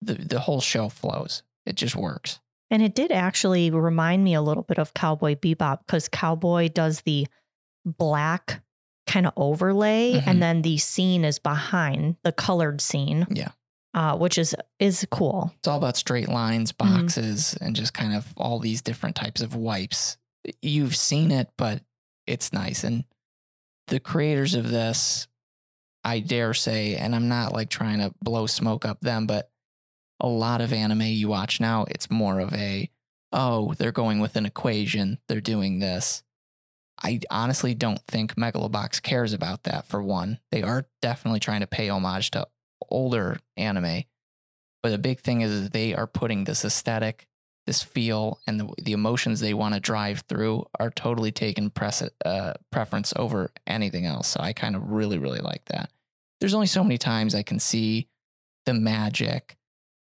the 0.03 0.15
the 0.15 0.41
whole 0.41 0.61
show 0.61 0.89
flows. 0.89 1.43
It 1.65 1.77
just 1.77 1.97
works. 1.97 2.41
And 2.71 2.83
it 2.83 2.95
did 2.95 3.13
actually 3.13 3.71
remind 3.71 4.25
me 4.25 4.35
a 4.35 4.43
little 4.43 4.65
bit 4.65 4.79
of 4.79 4.93
Cowboy 4.95 5.37
Bebop 5.37 5.81
because 5.87 6.09
Cowboy 6.09 6.69
does 6.69 7.03
the 7.03 7.27
black 7.85 8.63
kind 9.07 9.27
of 9.27 9.33
overlay 9.37 10.15
Mhm. 10.15 10.27
and 10.27 10.43
then 10.43 10.63
the 10.63 10.79
scene 10.79 11.25
is 11.25 11.39
behind 11.39 12.17
the 12.25 12.33
colored 12.33 12.81
scene. 12.81 13.27
Yeah. 13.31 13.53
Uh, 13.95 14.17
which 14.17 14.37
is 14.37 14.55
is 14.81 15.07
cool. 15.11 15.53
It's 15.59 15.69
all 15.69 15.79
about 15.79 15.97
straight 15.97 16.29
lines, 16.29 16.73
Mhm. 16.73 16.79
boxes, 16.79 17.55
and 17.61 17.75
just 17.77 17.95
kind 17.95 18.15
of 18.15 18.33
all 18.37 18.59
these 18.59 18.83
different 18.83 19.17
types 19.17 19.41
of 19.41 19.55
wipes. 19.55 20.19
You've 20.61 20.97
seen 20.97 21.31
it, 21.31 21.51
but 21.57 21.83
it's 22.27 22.53
nice. 22.53 22.85
And 22.85 23.05
the 23.87 24.01
creators 24.01 24.55
of 24.55 24.69
this, 24.71 25.29
I 26.07 26.21
dare 26.21 26.55
say, 26.55 26.95
and 26.95 27.17
I'm 27.17 27.27
not 27.27 27.53
like 27.53 27.69
trying 27.69 27.99
to 27.99 28.15
blow 28.23 28.47
smoke 28.47 28.85
up 28.85 29.01
them, 29.01 29.27
but 29.27 29.51
a 30.21 30.29
lot 30.29 30.61
of 30.61 30.73
anime 30.73 31.03
you 31.03 31.27
watch 31.27 31.61
now, 31.61 31.85
it's 31.91 32.09
more 32.09 32.39
of 32.39 32.55
a, 32.55 32.89
oh, 33.33 33.75
they're 33.75 33.91
going 33.91 34.21
with 34.21 34.37
an 34.37 34.47
equation, 34.47 35.19
they're 35.27 35.41
doing 35.41 35.81
this. 35.81 36.23
I 37.03 37.19
honestly 37.29 37.75
don't 37.75 38.01
think 38.07 38.37
Megalobox 38.37 39.03
cares 39.03 39.33
about 39.33 39.65
that 39.65 39.89
for 39.89 40.01
one. 40.01 40.39
They 40.53 40.63
are 40.63 40.87
definitely 41.03 41.41
trying 41.41 41.63
to 41.63 41.67
pay 41.67 41.89
homage 41.89 42.31
to 42.31 42.47
older 42.89 43.41
anime. 43.57 44.05
But 44.85 44.91
the 44.91 44.99
big 44.99 45.19
thing 45.23 45.41
is 45.41 45.71
they 45.71 45.93
are 45.93 46.07
putting 46.07 46.45
this 46.45 46.65
aesthetic, 46.65 47.27
this 47.67 47.83
feel, 47.83 48.39
and 48.47 48.61
the, 48.61 48.73
the 48.81 48.93
emotions 48.93 49.41
they 49.41 49.55
want 49.55 49.75
to 49.75 49.81
drive 49.81 50.21
through 50.29 50.67
are 50.79 50.91
totally 50.91 51.33
taking 51.33 51.69
press, 51.69 52.01
uh, 52.25 52.55
preference 52.71 53.13
over 53.17 53.51
anything 53.67 54.07
else. 54.07 54.29
So 54.29 54.41
I 54.41 54.53
kind 54.53 54.77
of 54.77 54.89
really, 54.89 55.19
really 55.19 55.41
like 55.41 55.65
that. 55.65 55.91
There's 56.41 56.55
only 56.55 56.67
so 56.67 56.83
many 56.85 56.99
times 56.99 57.35
I 57.35 57.43
can 57.43 57.59
see 57.59 58.09
the 58.67 58.75
magic, 58.75 59.57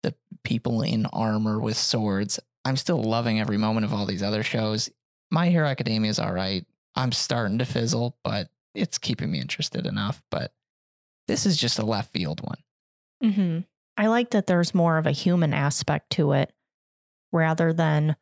the 0.02 0.14
people 0.44 0.82
in 0.82 1.06
armor 1.06 1.58
with 1.58 1.76
swords. 1.76 2.38
I'm 2.64 2.76
still 2.76 3.02
loving 3.02 3.40
every 3.40 3.56
moment 3.56 3.84
of 3.84 3.92
all 3.92 4.06
these 4.06 4.22
other 4.22 4.42
shows. 4.42 4.90
My 5.30 5.48
Hero 5.48 5.66
Academia 5.66 6.10
is 6.10 6.18
all 6.18 6.32
right. 6.32 6.64
I'm 6.94 7.12
starting 7.12 7.58
to 7.58 7.64
fizzle, 7.64 8.16
but 8.22 8.48
it's 8.74 8.98
keeping 8.98 9.30
me 9.30 9.40
interested 9.40 9.86
enough. 9.86 10.22
But 10.30 10.52
this 11.26 11.46
is 11.46 11.56
just 11.56 11.78
a 11.78 11.84
left 11.86 12.12
field 12.12 12.40
one. 12.42 13.32
hmm 13.32 13.58
I 13.96 14.06
like 14.06 14.30
that 14.30 14.46
there's 14.46 14.74
more 14.74 14.96
of 14.98 15.06
a 15.06 15.10
human 15.10 15.52
aspect 15.52 16.10
to 16.10 16.32
it 16.32 16.52
rather 17.32 17.72
than 17.72 18.16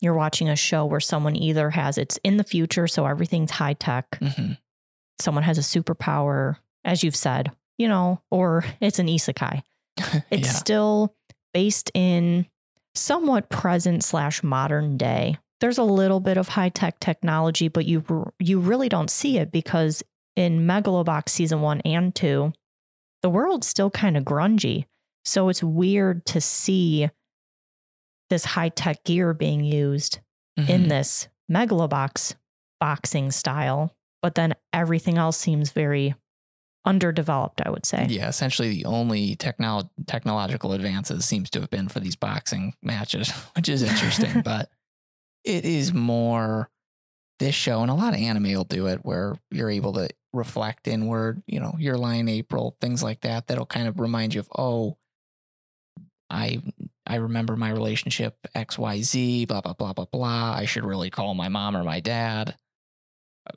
you're 0.00 0.14
watching 0.14 0.48
a 0.48 0.56
show 0.56 0.84
where 0.86 0.98
someone 1.00 1.36
either 1.36 1.70
has 1.70 1.98
it's 1.98 2.18
in 2.24 2.36
the 2.36 2.44
future, 2.44 2.86
so 2.86 3.06
everything's 3.06 3.52
high 3.52 3.74
tech, 3.74 4.18
hmm 4.20 4.52
someone 5.20 5.44
has 5.44 5.58
a 5.58 5.60
superpower, 5.60 6.56
as 6.84 7.02
you've 7.04 7.16
said, 7.16 7.50
you 7.78 7.88
know, 7.88 8.20
or 8.30 8.64
it's 8.80 8.98
an 8.98 9.06
isekai. 9.06 9.62
It's 10.30 10.46
yeah. 10.48 10.52
still 10.52 11.14
based 11.52 11.90
in 11.94 12.46
somewhat 12.94 13.48
present 13.50 14.02
slash 14.02 14.42
modern 14.42 14.96
day. 14.96 15.36
There's 15.60 15.78
a 15.78 15.82
little 15.84 16.20
bit 16.20 16.38
of 16.38 16.48
high 16.48 16.70
tech 16.70 17.00
technology, 17.00 17.68
but 17.68 17.84
you 17.86 18.02
you 18.38 18.58
really 18.60 18.88
don't 18.88 19.10
see 19.10 19.36
it 19.38 19.52
because 19.52 20.02
in 20.36 20.66
Megalobox 20.66 21.28
season 21.28 21.60
one 21.60 21.80
and 21.82 22.14
two, 22.14 22.52
the 23.22 23.28
world's 23.28 23.66
still 23.66 23.90
kind 23.90 24.16
of 24.16 24.24
grungy. 24.24 24.86
So 25.24 25.50
it's 25.50 25.62
weird 25.62 26.24
to 26.26 26.40
see 26.40 27.10
this 28.30 28.44
high 28.46 28.70
tech 28.70 29.04
gear 29.04 29.34
being 29.34 29.62
used 29.64 30.20
in 30.56 30.84
Mhm. 30.84 30.88
this 30.88 31.28
Megalobox 31.50 32.36
boxing 32.80 33.30
style, 33.30 33.94
but 34.22 34.34
then 34.34 34.54
everything 34.72 35.18
else 35.18 35.36
seems 35.36 35.72
very 35.72 36.14
underdeveloped, 36.84 37.60
I 37.64 37.70
would 37.70 37.84
say. 37.84 38.06
Yeah, 38.08 38.28
essentially 38.28 38.70
the 38.70 38.84
only 38.86 39.36
technol- 39.36 39.90
technological 40.06 40.72
advances 40.72 41.24
seems 41.24 41.50
to 41.50 41.60
have 41.60 41.70
been 41.70 41.88
for 41.88 42.00
these 42.00 42.16
boxing 42.16 42.74
matches, 42.82 43.30
which 43.56 43.68
is 43.68 43.82
interesting, 43.82 44.40
but 44.44 44.70
it 45.44 45.64
is 45.64 45.92
more 45.92 46.70
this 47.38 47.54
show 47.54 47.80
and 47.80 47.90
a 47.90 47.94
lot 47.94 48.12
of 48.12 48.20
anime 48.20 48.52
will 48.52 48.64
do 48.64 48.86
it 48.86 49.00
where 49.02 49.34
you're 49.50 49.70
able 49.70 49.94
to 49.94 50.08
reflect 50.32 50.86
inward, 50.86 51.42
you 51.46 51.58
know, 51.58 51.74
your 51.78 51.96
Lie 51.96 52.16
in 52.16 52.28
April, 52.28 52.76
things 52.80 53.02
like 53.02 53.22
that 53.22 53.46
that'll 53.46 53.66
kind 53.66 53.88
of 53.88 53.98
remind 53.98 54.34
you 54.34 54.40
of, 54.40 54.48
oh, 54.56 54.98
I 56.28 56.62
I 57.06 57.16
remember 57.16 57.56
my 57.56 57.70
relationship 57.70 58.36
XYZ, 58.54 59.48
blah 59.48 59.60
blah 59.60 59.72
blah 59.72 59.92
blah 59.92 60.04
blah. 60.04 60.54
I 60.54 60.64
should 60.64 60.84
really 60.84 61.10
call 61.10 61.34
my 61.34 61.48
mom 61.48 61.76
or 61.76 61.82
my 61.82 62.00
dad. 62.00 62.54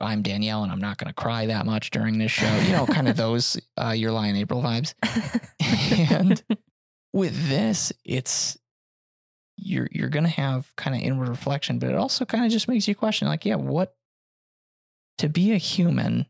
I'm 0.00 0.22
Danielle 0.22 0.62
and 0.62 0.72
I'm 0.72 0.80
not 0.80 0.98
going 0.98 1.08
to 1.08 1.14
cry 1.14 1.46
that 1.46 1.66
much 1.66 1.90
during 1.90 2.18
this 2.18 2.32
show. 2.32 2.52
You 2.58 2.72
know, 2.72 2.86
kind 2.86 3.08
of 3.08 3.16
those 3.18 3.60
uh, 3.80 3.90
Your 3.90 4.10
in 4.24 4.36
April 4.36 4.62
vibes. 4.62 4.94
and 6.10 6.42
with 7.12 7.48
this, 7.48 7.92
it's 8.04 8.58
you're 9.56 9.88
you're 9.92 10.08
going 10.08 10.24
to 10.24 10.30
have 10.30 10.72
kind 10.76 10.96
of 10.96 11.02
inward 11.02 11.28
reflection, 11.28 11.78
but 11.78 11.90
it 11.90 11.96
also 11.96 12.24
kind 12.24 12.44
of 12.44 12.50
just 12.50 12.68
makes 12.68 12.88
you 12.88 12.94
question, 12.94 13.28
like, 13.28 13.44
yeah, 13.44 13.54
what 13.56 13.94
to 15.18 15.28
be 15.28 15.52
a 15.52 15.58
human, 15.58 16.26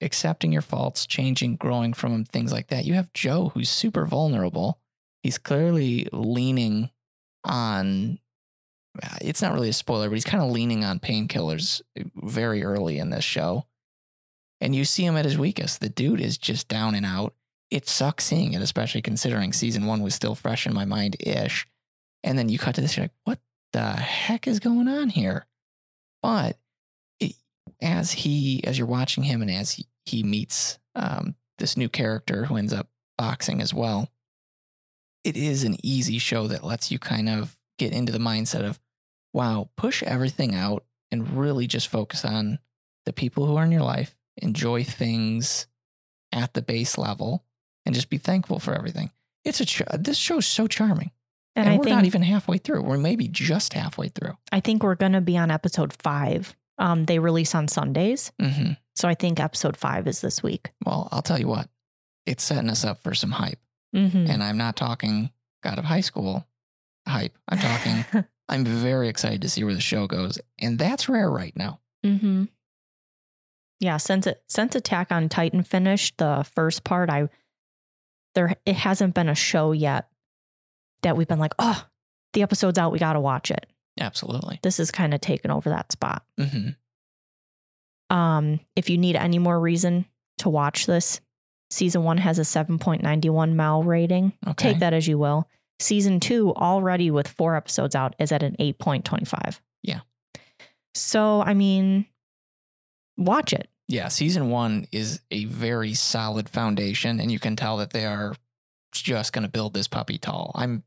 accepting 0.00 0.52
your 0.52 0.62
faults, 0.62 1.06
changing, 1.06 1.56
growing 1.56 1.92
from 1.92 2.12
them, 2.12 2.24
things 2.24 2.52
like 2.52 2.68
that. 2.68 2.84
You 2.84 2.94
have 2.94 3.12
Joe, 3.12 3.50
who's 3.54 3.68
super 3.68 4.06
vulnerable. 4.06 4.78
He's 5.22 5.38
clearly 5.38 6.08
leaning 6.12 6.90
on 7.44 8.18
it's 9.20 9.42
not 9.42 9.52
really 9.52 9.68
a 9.68 9.74
spoiler, 9.74 10.08
but 10.08 10.14
he's 10.14 10.24
kind 10.24 10.42
of 10.42 10.50
leaning 10.50 10.84
on 10.84 10.98
painkillers 10.98 11.82
very 12.16 12.62
early 12.62 12.98
in 12.98 13.10
this 13.10 13.24
show. 13.24 13.66
And 14.60 14.74
you 14.74 14.84
see 14.84 15.04
him 15.04 15.16
at 15.16 15.24
his 15.24 15.38
weakest. 15.38 15.80
The 15.80 15.88
dude 15.88 16.20
is 16.20 16.38
just 16.38 16.68
down 16.68 16.94
and 16.94 17.06
out. 17.06 17.34
It 17.70 17.88
sucks 17.88 18.24
seeing 18.24 18.54
it, 18.54 18.62
especially 18.62 19.02
considering 19.02 19.52
season 19.52 19.86
one 19.86 20.02
was 20.02 20.14
still 20.14 20.34
fresh 20.34 20.66
in 20.66 20.74
my 20.74 20.84
mind 20.84 21.16
ish. 21.20 21.66
And 22.24 22.38
then 22.38 22.48
you 22.48 22.58
cut 22.58 22.74
to 22.74 22.80
this, 22.80 22.96
you're 22.96 23.04
like, 23.04 23.12
what 23.24 23.38
the 23.72 23.92
heck 23.92 24.48
is 24.48 24.58
going 24.58 24.88
on 24.88 25.10
here? 25.10 25.46
But 26.22 26.58
it, 27.20 27.34
as 27.80 28.12
he, 28.12 28.64
as 28.64 28.78
you're 28.78 28.86
watching 28.86 29.24
him 29.24 29.42
and 29.42 29.50
as 29.50 29.72
he, 29.72 29.86
he 30.06 30.22
meets 30.22 30.78
um, 30.94 31.36
this 31.58 31.76
new 31.76 31.88
character 31.88 32.46
who 32.46 32.56
ends 32.56 32.72
up 32.72 32.88
boxing 33.16 33.60
as 33.60 33.72
well, 33.72 34.10
it 35.22 35.36
is 35.36 35.62
an 35.62 35.76
easy 35.82 36.18
show 36.18 36.48
that 36.48 36.64
lets 36.64 36.90
you 36.90 36.98
kind 36.98 37.28
of 37.28 37.56
get 37.78 37.92
into 37.92 38.12
the 38.12 38.18
mindset 38.18 38.64
of, 38.64 38.80
wow, 39.32 39.70
push 39.76 40.02
everything 40.02 40.54
out 40.54 40.84
and 41.10 41.36
really 41.38 41.66
just 41.66 41.88
focus 41.88 42.24
on 42.24 42.58
the 43.06 43.12
people 43.12 43.46
who 43.46 43.56
are 43.56 43.64
in 43.64 43.72
your 43.72 43.82
life, 43.82 44.14
enjoy 44.36 44.84
things 44.84 45.66
at 46.32 46.54
the 46.54 46.62
base 46.62 46.98
level, 46.98 47.44
and 47.86 47.94
just 47.94 48.10
be 48.10 48.18
thankful 48.18 48.58
for 48.58 48.74
everything. 48.74 49.10
It's 49.44 49.60
a 49.60 49.64
ch- 49.64 49.82
this 49.98 50.18
show 50.18 50.38
is 50.38 50.46
so 50.46 50.66
charming, 50.66 51.10
and, 51.56 51.68
and, 51.68 51.78
we're 51.78 51.84
think 51.84 51.96
not 51.96 52.04
even 52.04 52.22
halfway 52.22 52.58
through. 52.58 52.82
We're 52.82 52.98
maybe 52.98 53.28
just 53.28 53.72
halfway 53.72 54.08
through. 54.08 54.36
I 54.52 54.60
think 54.60 54.82
we're 54.82 54.94
gonna 54.94 55.20
be 55.22 55.36
on 55.38 55.50
episode 55.50 55.92
five. 55.94 56.54
Um, 56.76 57.06
they 57.06 57.18
release 57.18 57.54
on 57.54 57.66
Sundays, 57.68 58.30
hmm 58.40 58.72
so 58.94 59.08
I 59.08 59.14
think 59.14 59.38
episode 59.38 59.76
five 59.76 60.08
is 60.08 60.20
this 60.20 60.42
week. 60.42 60.70
Well, 60.84 61.08
I'll 61.12 61.22
tell 61.22 61.38
you 61.38 61.46
what, 61.48 61.68
it's 62.26 62.42
setting 62.42 62.68
us 62.68 62.84
up 62.84 63.02
for 63.02 63.14
some 63.14 63.30
hype, 63.30 63.60
Mm-hmm. 63.96 64.26
and 64.28 64.42
I'm 64.42 64.58
not 64.58 64.76
talking 64.76 65.30
God 65.62 65.78
of 65.78 65.84
High 65.84 66.00
School 66.02 66.46
hype. 67.06 67.38
I'm 67.48 67.58
talking. 67.58 68.24
I'm 68.48 68.64
very 68.64 69.08
excited 69.08 69.42
to 69.42 69.48
see 69.48 69.62
where 69.64 69.74
the 69.74 69.80
show 69.80 70.06
goes, 70.06 70.38
and 70.58 70.78
that's 70.78 71.08
rare 71.08 71.30
right 71.30 71.54
now. 71.56 71.80
mm-hmm. 72.04 72.44
Yeah, 73.80 73.96
since 73.98 74.26
it 74.26 74.42
since 74.48 74.74
Attack 74.74 75.12
on 75.12 75.28
Titan 75.28 75.62
finished 75.62 76.18
the 76.18 76.44
first 76.54 76.82
part, 76.82 77.10
I 77.10 77.28
there 78.34 78.56
it 78.66 78.74
hasn't 78.74 79.14
been 79.14 79.28
a 79.28 79.34
show 79.36 79.70
yet 79.72 80.08
that 81.02 81.16
we've 81.16 81.28
been 81.28 81.38
like, 81.38 81.54
oh, 81.60 81.86
the 82.32 82.42
episode's 82.42 82.76
out, 82.78 82.90
we 82.90 82.98
gotta 82.98 83.20
watch 83.20 83.52
it. 83.52 83.66
Absolutely. 84.00 84.58
This 84.62 84.80
is 84.80 84.90
kind 84.90 85.14
of 85.14 85.20
taken 85.20 85.50
over 85.52 85.70
that 85.70 85.92
spot. 85.92 86.24
hmm 86.36 86.70
Um, 88.10 88.60
if 88.74 88.90
you 88.90 88.98
need 88.98 89.16
any 89.16 89.38
more 89.38 89.58
reason 89.60 90.06
to 90.38 90.48
watch 90.48 90.86
this, 90.86 91.20
season 91.70 92.02
one 92.02 92.18
has 92.18 92.38
a 92.38 92.42
7.91 92.42 93.52
Mal 93.52 93.82
rating. 93.82 94.32
Okay. 94.46 94.72
Take 94.72 94.78
that 94.80 94.92
as 94.94 95.06
you 95.06 95.18
will. 95.18 95.48
Season 95.80 96.18
two, 96.20 96.52
already 96.54 97.10
with 97.10 97.28
four 97.28 97.54
episodes 97.54 97.94
out, 97.94 98.16
is 98.18 98.32
at 98.32 98.42
an 98.42 98.56
8.25. 98.58 99.60
Yeah. 99.82 100.00
So, 100.94 101.40
I 101.40 101.54
mean, 101.54 102.06
watch 103.16 103.52
it. 103.52 103.68
Yeah, 103.86 104.08
season 104.08 104.50
one 104.50 104.86
is 104.92 105.20
a 105.30 105.46
very 105.46 105.94
solid 105.94 106.48
foundation, 106.48 107.20
and 107.20 107.32
you 107.32 107.38
can 107.38 107.56
tell 107.56 107.78
that 107.78 107.90
they 107.90 108.04
are 108.04 108.34
just 108.92 109.32
going 109.32 109.44
to 109.44 109.50
build 109.50 109.72
this 109.72 109.88
puppy 109.88 110.18
tall. 110.18 110.52
I'm, 110.54 110.82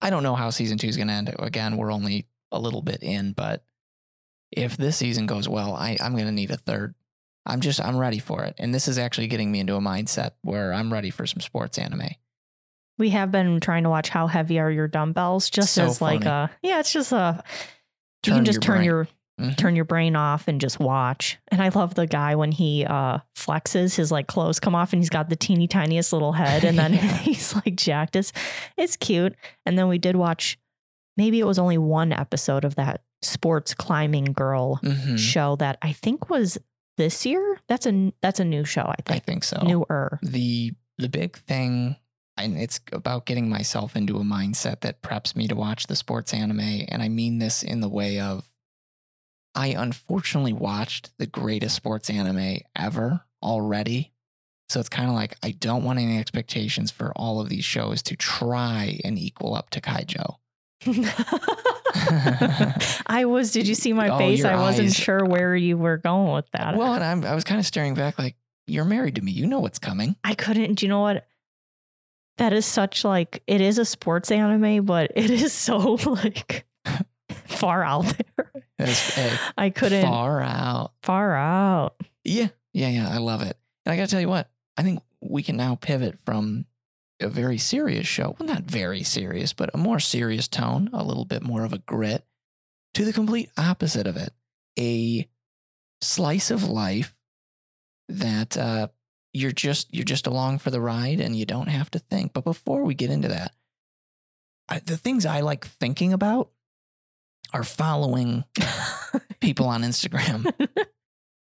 I 0.00 0.10
don't 0.10 0.22
know 0.22 0.34
how 0.34 0.50
season 0.50 0.78
two 0.78 0.88
is 0.88 0.96
going 0.96 1.08
to 1.08 1.14
end. 1.14 1.34
Again, 1.38 1.76
we're 1.76 1.92
only 1.92 2.26
a 2.50 2.58
little 2.58 2.82
bit 2.82 3.02
in, 3.02 3.32
but 3.32 3.64
if 4.50 4.76
this 4.76 4.96
season 4.96 5.26
goes 5.26 5.48
well, 5.48 5.74
I, 5.74 5.96
I'm 6.00 6.12
going 6.14 6.26
to 6.26 6.32
need 6.32 6.50
a 6.50 6.56
third. 6.56 6.94
I'm 7.46 7.60
just, 7.60 7.80
I'm 7.80 7.98
ready 7.98 8.18
for 8.18 8.44
it. 8.44 8.54
And 8.58 8.74
this 8.74 8.88
is 8.88 8.98
actually 8.98 9.26
getting 9.26 9.52
me 9.52 9.60
into 9.60 9.76
a 9.76 9.80
mindset 9.80 10.32
where 10.42 10.72
I'm 10.72 10.92
ready 10.92 11.10
for 11.10 11.26
some 11.26 11.40
sports 11.40 11.78
anime. 11.78 12.08
We 12.98 13.10
have 13.10 13.30
been 13.32 13.58
trying 13.60 13.82
to 13.84 13.90
watch 13.90 14.08
How 14.08 14.26
Heavy 14.26 14.58
Are 14.58 14.70
Your 14.70 14.86
Dumbbells 14.88 15.50
just 15.50 15.72
So 15.74 15.84
as 15.84 16.00
like 16.00 16.24
a, 16.24 16.50
yeah, 16.62 16.78
it's 16.80 16.92
just 16.92 17.12
a, 17.12 17.42
you 18.26 18.32
can 18.32 18.44
just 18.44 18.56
your 18.56 18.60
turn 18.62 18.76
brain. 18.78 18.84
your 18.86 19.08
Mhm. 19.40 19.56
turn 19.56 19.74
your 19.74 19.84
brain 19.84 20.14
off 20.14 20.46
and 20.46 20.60
just 20.60 20.78
watch. 20.78 21.38
And 21.48 21.60
I 21.60 21.68
love 21.70 21.96
the 21.96 22.06
guy 22.06 22.36
when 22.36 22.52
he 22.52 22.84
uh 22.86 23.18
flexes, 23.36 23.96
his 23.96 24.12
like 24.12 24.28
clothes 24.28 24.60
come 24.60 24.76
off 24.76 24.92
and 24.92 25.02
he's 25.02 25.10
got 25.10 25.28
the 25.28 25.34
teeny 25.34 25.66
tiniest 25.66 26.12
little 26.12 26.30
head 26.32 26.62
and 26.62 26.78
then 26.78 26.92
Yeah. 26.94 27.00
he's 27.18 27.52
like 27.56 27.74
jacked. 27.74 28.14
It's 28.14 28.32
it's 28.76 28.94
cute. 28.96 29.34
And 29.66 29.76
then 29.76 29.88
we 29.88 29.98
did 29.98 30.14
watch 30.14 30.56
maybe 31.16 31.40
it 31.40 31.46
was 31.46 31.58
only 31.58 31.78
one 31.78 32.12
episode 32.12 32.64
of 32.64 32.76
that 32.76 33.02
sports 33.22 33.74
climbing 33.74 34.26
girl 34.26 34.78
Mhm. 34.84 35.18
show 35.18 35.56
that 35.56 35.78
I 35.82 35.90
think 35.92 36.30
was 36.30 36.56
this 36.96 37.26
year. 37.26 37.58
That's 37.66 37.86
a 37.86 38.12
that's 38.22 38.38
a 38.38 38.44
new 38.44 38.64
show, 38.64 38.82
I 38.82 38.94
think. 39.02 39.10
I 39.10 39.12
think. 39.14 39.24
think 39.24 39.44
so. 39.44 39.58
Newer. 39.64 40.20
the 40.22 40.74
the 40.98 41.08
big 41.08 41.36
thing 41.38 41.96
and 42.36 42.56
it's 42.58 42.80
about 42.92 43.26
getting 43.26 43.48
myself 43.48 43.94
into 43.96 44.16
a 44.16 44.22
mindset 44.24 44.80
that 44.80 45.02
preps 45.02 45.36
me 45.36 45.46
to 45.48 45.54
watch 45.54 45.86
the 45.86 45.96
sports 45.96 46.32
anime 46.34 46.60
and 46.88 47.02
i 47.02 47.08
mean 47.08 47.38
this 47.38 47.62
in 47.62 47.80
the 47.80 47.88
way 47.88 48.18
of 48.20 48.44
i 49.54 49.68
unfortunately 49.68 50.52
watched 50.52 51.10
the 51.18 51.26
greatest 51.26 51.76
sports 51.76 52.10
anime 52.10 52.58
ever 52.76 53.22
already 53.42 54.12
so 54.68 54.80
it's 54.80 54.88
kind 54.88 55.08
of 55.08 55.14
like 55.14 55.36
i 55.42 55.50
don't 55.52 55.84
want 55.84 55.98
any 55.98 56.18
expectations 56.18 56.90
for 56.90 57.12
all 57.16 57.40
of 57.40 57.48
these 57.48 57.64
shows 57.64 58.02
to 58.02 58.16
try 58.16 58.98
and 59.04 59.18
equal 59.18 59.54
up 59.54 59.70
to 59.70 59.80
kaijo 59.80 60.36
I 63.06 63.24
was 63.26 63.52
did 63.52 63.66
you 63.68 63.74
see 63.74 63.92
my 63.92 64.08
Oh, 64.08 64.18
face? 64.18 64.44
I 64.44 64.56
wasn't 64.56 64.88
eyes. 64.88 64.96
sure 64.96 65.24
where 65.24 65.54
you 65.56 65.78
were 65.78 65.96
going 65.98 66.32
with 66.34 66.50
that. 66.52 66.76
well 66.76 66.94
and 66.94 67.04
I'm, 67.04 67.24
i 67.24 67.34
was 67.34 67.44
kind 67.44 67.58
of 67.60 67.66
staring 67.66 67.94
back 67.94 68.18
like 68.18 68.36
you're 68.66 68.84
married 68.84 69.14
to 69.16 69.22
me 69.22 69.30
you 69.32 69.46
know 69.46 69.60
what's 69.60 69.78
coming 69.78 70.16
I 70.24 70.34
couldn't. 70.34 70.74
Do 70.74 70.86
you 70.86 70.90
know 70.90 71.00
what? 71.00 71.26
That 72.38 72.52
is 72.52 72.66
such 72.66 73.04
like 73.04 73.42
it 73.46 73.60
is 73.60 73.78
a 73.78 73.84
sports 73.84 74.30
anime, 74.30 74.84
but 74.84 75.12
it 75.14 75.30
is 75.30 75.52
so 75.54 75.98
like 76.06 76.66
far 77.46 77.84
out 77.84 78.16
there. 78.36 78.52
I 79.56 79.70
couldn't 79.70 80.02
far, 80.02 80.40
out. 80.40 80.92
far 81.02 81.34
out. 81.34 81.94
Yeah, 82.24 82.48
yeah, 82.72 82.88
yeah. 82.88 83.08
I 83.08 83.18
love 83.18 83.42
it. 83.42 83.56
And 83.86 83.92
I 83.92 83.96
got 83.96 84.06
to 84.06 84.10
tell 84.10 84.20
you 84.20 84.28
what, 84.28 84.50
I 84.76 84.82
think 84.82 85.00
we 85.20 85.42
can 85.42 85.56
now 85.56 85.76
pivot 85.76 86.18
from 86.24 86.66
a 87.20 87.28
very 87.28 87.58
serious 87.58 88.06
show, 88.06 88.34
well, 88.38 88.48
not 88.48 88.64
very 88.64 89.02
serious, 89.02 89.52
but 89.52 89.70
a 89.72 89.78
more 89.78 90.00
serious 90.00 90.48
tone, 90.48 90.90
a 90.92 91.04
little 91.04 91.24
bit 91.24 91.42
more 91.42 91.64
of 91.64 91.72
a 91.72 91.78
grit, 91.78 92.24
to 92.94 93.04
the 93.04 93.12
complete 93.12 93.50
opposite 93.56 94.06
of 94.06 94.16
it 94.16 94.32
a 94.78 95.28
slice 96.00 96.50
of 96.50 96.64
life 96.64 97.14
that 98.08 98.56
uh, 98.56 98.88
you're 99.34 99.52
just 99.52 99.92
you're 99.92 100.04
just 100.04 100.26
along 100.26 100.60
for 100.60 100.70
the 100.70 100.80
ride 100.80 101.20
and 101.20 101.36
you 101.36 101.44
don't 101.44 101.68
have 101.68 101.90
to 101.90 101.98
think. 101.98 102.32
But 102.32 102.44
before 102.44 102.84
we 102.84 102.94
get 102.94 103.10
into 103.10 103.28
that, 103.28 103.52
I, 104.68 104.78
the 104.78 104.96
things 104.96 105.26
I 105.26 105.40
like 105.40 105.66
thinking 105.66 106.12
about 106.12 106.50
are 107.52 107.64
following 107.64 108.44
people 109.40 109.66
on 109.66 109.82
Instagram. 109.82 110.50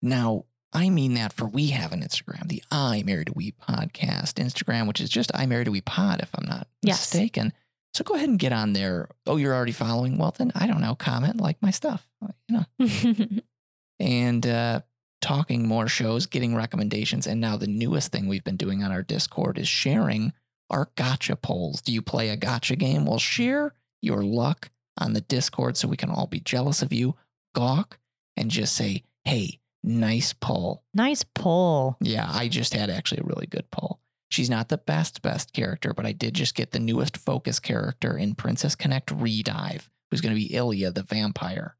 now, 0.01 0.45
I 0.73 0.89
mean 0.89 1.13
that 1.15 1.33
for 1.33 1.45
we 1.45 1.67
have 1.67 1.91
an 1.93 2.01
Instagram, 2.01 2.47
the 2.49 2.61
I 2.69 3.03
Married 3.05 3.29
a 3.29 3.33
Weeb 3.33 3.55
podcast 3.57 4.33
Instagram, 4.35 4.87
which 4.87 5.01
is 5.01 5.09
just 5.09 5.31
I 5.33 5.45
Married 5.45 5.67
a 5.67 5.71
Weeb 5.71 5.85
pod, 5.85 6.19
if 6.21 6.29
I'm 6.37 6.47
not 6.47 6.67
Yes. 6.81 7.13
mistaken. 7.13 7.53
So 7.93 8.03
go 8.03 8.13
ahead 8.13 8.29
and 8.29 8.37
get 8.37 8.51
on 8.53 8.73
there. 8.73 9.09
Oh, 9.25 9.37
you're 9.37 9.55
already 9.55 9.71
following? 9.71 10.17
Well, 10.17 10.35
then 10.37 10.51
I 10.53 10.67
don't 10.67 10.81
know. 10.81 10.93
Comment, 10.93 11.37
like 11.41 11.57
my 11.61 11.71
stuff, 11.71 12.07
you 12.47 12.59
know, 12.79 13.27
and 13.99 14.45
uh, 14.45 14.81
talking 15.27 15.67
more 15.67 15.89
shows, 15.89 16.25
getting 16.25 16.55
recommendations. 16.55 17.27
And 17.27 17.41
now 17.41 17.57
the 17.57 17.67
newest 17.67 18.13
thing 18.13 18.27
we've 18.27 18.45
been 18.45 18.55
doing 18.55 18.81
on 18.81 18.93
our 18.93 19.03
Discord 19.03 19.57
is 19.57 19.67
sharing 19.67 20.31
our 20.69 20.89
gacha 20.95 21.41
polls. 21.41 21.81
Do 21.81 21.91
you 21.91 22.01
play 22.01 22.29
a 22.29 22.37
gacha 22.37 22.77
game? 22.77 23.05
Well, 23.05 23.19
share 23.19 23.73
your 24.01 24.23
luck 24.23 24.69
on 24.97 25.11
the 25.11 25.19
Discord 25.19 25.75
so 25.75 25.89
we 25.89 25.97
can 25.97 26.09
all 26.09 26.27
be 26.27 26.39
jealous 26.39 26.81
of 26.81 26.93
you, 26.93 27.17
gawk, 27.53 27.99
and 28.37 28.49
just 28.49 28.73
say, 28.73 29.03
hey, 29.25 29.59
nice 29.83 30.31
poll. 30.31 30.83
nice 30.93 31.25
poll. 31.35 31.97
Yeah, 31.99 32.29
I 32.31 32.47
just 32.47 32.73
had 32.73 32.89
actually 32.89 33.19
a 33.19 33.27
really 33.27 33.47
good 33.47 33.69
poll. 33.69 33.99
She's 34.29 34.49
not 34.49 34.69
the 34.69 34.77
best, 34.77 35.21
best 35.21 35.51
character, 35.51 35.93
but 35.93 36.05
I 36.05 36.13
did 36.13 36.35
just 36.35 36.55
get 36.55 36.71
the 36.71 36.79
newest 36.79 37.17
focus 37.17 37.59
character 37.59 38.17
in 38.17 38.35
Princess 38.35 38.75
Connect 38.75 39.13
Redive, 39.13 39.89
who's 40.09 40.21
going 40.21 40.33
to 40.33 40.39
be 40.39 40.55
Ilya 40.55 40.91
the 40.91 41.03
vampire. 41.03 41.75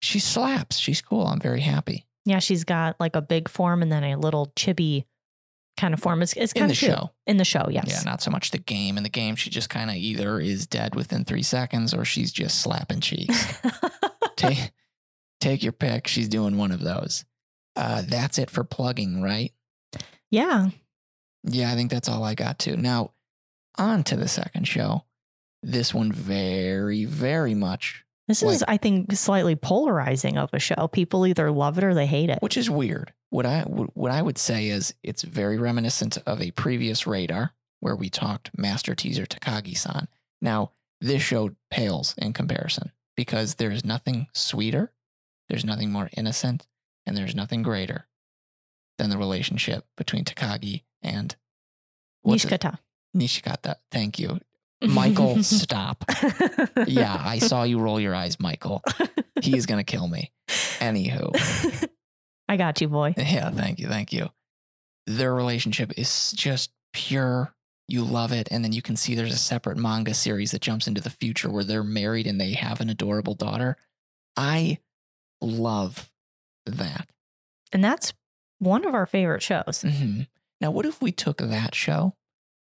She 0.00 0.20
slaps. 0.20 0.78
She's 0.78 1.02
cool. 1.02 1.26
I'm 1.26 1.40
very 1.40 1.62
happy. 1.62 2.05
Yeah, 2.26 2.40
she's 2.40 2.64
got 2.64 2.98
like 3.00 3.16
a 3.16 3.22
big 3.22 3.48
form 3.48 3.80
and 3.82 3.90
then 3.90 4.04
a 4.04 4.16
little 4.16 4.52
chibi 4.56 5.04
kind 5.78 5.94
of 5.94 6.00
form. 6.00 6.20
It's, 6.22 6.32
it's 6.34 6.52
In 6.52 6.60
kind 6.60 6.70
the 6.70 6.74
of 6.74 6.78
cute. 6.78 6.90
show. 6.90 7.10
In 7.26 7.36
the 7.38 7.44
show, 7.44 7.68
yes. 7.70 7.86
Yeah, 7.88 8.02
not 8.10 8.20
so 8.20 8.30
much 8.30 8.50
the 8.50 8.58
game. 8.58 8.96
In 8.98 9.02
the 9.04 9.08
game, 9.08 9.36
she 9.36 9.48
just 9.48 9.70
kind 9.70 9.88
of 9.90 9.96
either 9.96 10.40
is 10.40 10.66
dead 10.66 10.94
within 10.94 11.24
three 11.24 11.42
seconds 11.44 11.94
or 11.94 12.04
she's 12.04 12.32
just 12.32 12.60
slapping 12.60 13.00
cheeks. 13.00 13.54
take, 14.36 14.72
take 15.40 15.62
your 15.62 15.72
pick. 15.72 16.08
She's 16.08 16.28
doing 16.28 16.56
one 16.58 16.72
of 16.72 16.80
those. 16.80 17.24
Uh, 17.76 18.02
that's 18.06 18.38
it 18.38 18.50
for 18.50 18.64
plugging, 18.64 19.22
right? 19.22 19.52
yeah. 20.30 20.68
Yeah, 21.48 21.70
I 21.70 21.76
think 21.76 21.92
that's 21.92 22.08
all 22.08 22.24
I 22.24 22.34
got 22.34 22.58
to. 22.60 22.76
Now, 22.76 23.12
on 23.78 24.02
to 24.04 24.16
the 24.16 24.26
second 24.26 24.66
show. 24.66 25.04
This 25.62 25.94
one 25.94 26.10
very, 26.10 27.04
very 27.04 27.54
much, 27.54 28.04
This 28.28 28.42
is, 28.42 28.64
I 28.66 28.76
think, 28.76 29.12
slightly 29.12 29.54
polarizing 29.54 30.36
of 30.36 30.50
a 30.52 30.58
show. 30.58 30.88
People 30.88 31.26
either 31.26 31.50
love 31.50 31.78
it 31.78 31.84
or 31.84 31.94
they 31.94 32.06
hate 32.06 32.28
it. 32.28 32.40
which 32.40 32.56
is 32.56 32.68
weird. 32.68 33.12
What 33.30 33.46
I 33.46 33.62
what 33.62 34.10
I 34.10 34.22
would 34.22 34.38
say 34.38 34.68
is 34.68 34.94
it's 35.02 35.22
very 35.22 35.58
reminiscent 35.58 36.18
of 36.26 36.40
a 36.40 36.50
previous 36.52 37.06
radar 37.06 37.52
where 37.80 37.96
we 37.96 38.08
talked 38.08 38.56
Master 38.56 38.94
Teaser 38.94 39.26
Takagi-san. 39.26 40.08
Now, 40.40 40.72
this 41.00 41.22
show 41.22 41.50
pales 41.70 42.14
in 42.18 42.32
comparison 42.32 42.90
because 43.16 43.56
there's 43.56 43.84
nothing 43.84 44.26
sweeter, 44.32 44.92
there's 45.48 45.64
nothing 45.64 45.92
more 45.92 46.10
innocent, 46.16 46.66
and 47.04 47.16
there's 47.16 47.34
nothing 47.34 47.62
greater 47.62 48.06
than 48.98 49.10
the 49.10 49.18
relationship 49.18 49.86
between 49.96 50.24
Takagi 50.24 50.82
and 51.02 51.36
Nishikata. 52.26 52.78
Nishikata. 53.16 53.76
Thank 53.90 54.18
you. 54.18 54.40
Michael, 54.88 55.42
stop. 55.42 56.04
Yeah, 56.86 57.20
I 57.24 57.38
saw 57.38 57.62
you 57.64 57.78
roll 57.78 58.00
your 58.00 58.14
eyes, 58.14 58.38
Michael. 58.40 58.82
He 59.42 59.56
is 59.56 59.66
going 59.66 59.84
to 59.84 59.90
kill 59.90 60.08
me. 60.08 60.32
Anywho, 60.78 61.88
I 62.48 62.56
got 62.56 62.80
you, 62.80 62.88
boy. 62.88 63.14
yeah, 63.16 63.50
thank 63.50 63.78
you. 63.78 63.88
Thank 63.88 64.12
you. 64.12 64.28
Their 65.06 65.34
relationship 65.34 65.92
is 65.98 66.32
just 66.32 66.70
pure. 66.92 67.54
You 67.88 68.02
love 68.02 68.32
it. 68.32 68.48
And 68.50 68.64
then 68.64 68.72
you 68.72 68.82
can 68.82 68.96
see 68.96 69.14
there's 69.14 69.32
a 69.32 69.38
separate 69.38 69.76
manga 69.76 70.14
series 70.14 70.50
that 70.50 70.60
jumps 70.60 70.86
into 70.88 71.00
the 71.00 71.10
future 71.10 71.48
where 71.50 71.64
they're 71.64 71.84
married 71.84 72.26
and 72.26 72.40
they 72.40 72.52
have 72.54 72.80
an 72.80 72.90
adorable 72.90 73.34
daughter. 73.34 73.76
I 74.36 74.78
love 75.40 76.10
that. 76.66 77.08
And 77.72 77.82
that's 77.84 78.12
one 78.58 78.84
of 78.84 78.94
our 78.94 79.06
favorite 79.06 79.42
shows. 79.42 79.84
hmm 79.86 80.22
Now, 80.60 80.70
what 80.72 80.86
if 80.86 81.00
we 81.00 81.12
took 81.12 81.38
that 81.38 81.74
show, 81.74 82.14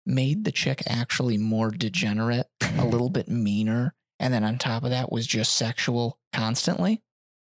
made 0.06 0.44
the 0.44 0.52
chick 0.52 0.84
actually 0.88 1.38
more 1.38 1.72
degenerate, 1.72 2.48
a 2.78 2.86
little 2.86 3.10
bit 3.10 3.28
meaner, 3.28 3.94
and 4.20 4.34
then 4.34 4.44
on 4.44 4.58
top 4.58 4.84
of 4.84 4.90
that 4.90 5.12
was 5.12 5.28
just 5.28 5.56
sexual 5.56 6.18
constantly? 6.34 7.02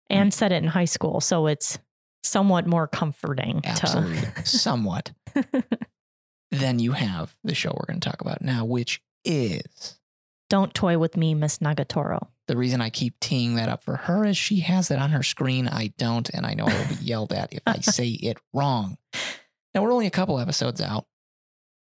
and 0.09 0.33
said 0.33 0.51
it 0.51 0.61
in 0.61 0.67
high 0.67 0.83
school. 0.83 1.21
So 1.21 1.47
it's 1.47 1.79
somewhat 2.23 2.67
more 2.67 2.85
comforting 2.85 3.61
Absolutely. 3.63 4.27
Somewhat. 4.43 5.11
Then 6.51 6.79
you 6.79 6.91
have 6.91 7.33
the 7.45 7.55
show 7.55 7.69
we're 7.69 7.85
going 7.87 8.01
to 8.01 8.09
talk 8.09 8.19
about 8.19 8.41
now, 8.41 8.65
which 8.65 9.01
is 9.23 9.99
Don't 10.49 10.73
toy 10.73 10.97
with 10.97 11.15
me, 11.15 11.33
Miss 11.33 11.59
Nagatoro. 11.59 12.27
the 12.47 12.57
reason 12.57 12.81
I 12.81 12.89
keep 12.89 13.17
teeing 13.21 13.55
that 13.55 13.69
up 13.69 13.83
for 13.83 13.95
her 13.95 14.25
is 14.25 14.35
she 14.35 14.59
has 14.59 14.91
it 14.91 14.99
on 14.99 15.11
her 15.11 15.23
screen. 15.23 15.69
I 15.69 15.93
don't, 15.97 16.29
and 16.31 16.45
I 16.45 16.55
know 16.55 16.65
I 16.65 16.77
will 16.77 16.97
be 16.97 17.05
yelled 17.05 17.31
at 17.31 17.53
if 17.53 17.61
I 17.65 17.79
say 17.81 18.09
it 18.09 18.37
wrong. 18.53 18.97
Now 19.73 19.81
we're 19.83 19.93
only 19.93 20.07
a 20.07 20.11
couple 20.11 20.39
episodes 20.39 20.81
out. 20.81 21.05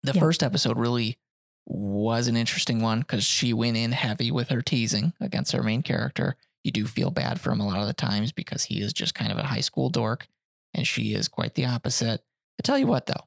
The 0.07 0.13
Yeah. 0.15 0.21
first 0.21 0.43
episode 0.43 0.79
really 0.79 1.19
was 1.67 2.29
an 2.29 2.37
interesting 2.37 2.81
one 2.81 3.01
because 3.01 3.25
she 3.25 3.53
went 3.53 3.77
in 3.77 3.93
heavy 3.93 4.31
with 4.31 4.49
her 4.51 4.63
teasing 4.63 5.13
against 5.21 5.53
her 5.53 5.63
main 5.63 5.83
character. 5.83 6.37
You 6.63 6.71
do 6.73 6.87
feel 6.87 7.11
bad 7.11 7.41
for 7.41 7.51
him 7.53 7.61
a 7.61 7.67
lot 7.67 7.81
of 7.81 7.87
the 7.87 7.93
times 7.95 8.33
because 8.33 8.65
he 8.65 8.81
is 8.81 8.93
just 8.93 9.15
kind 9.15 9.33
of 9.33 9.39
a 9.39 9.45
high 9.45 9.61
school 9.61 9.89
dork, 9.91 10.27
and 10.75 10.87
she 10.87 11.13
is 11.15 11.29
quite 11.29 11.55
the 11.55 11.67
opposite. 11.67 12.23
I 12.59 12.63
tell 12.63 12.79
you 12.79 12.87
what, 12.87 13.07
though, 13.07 13.25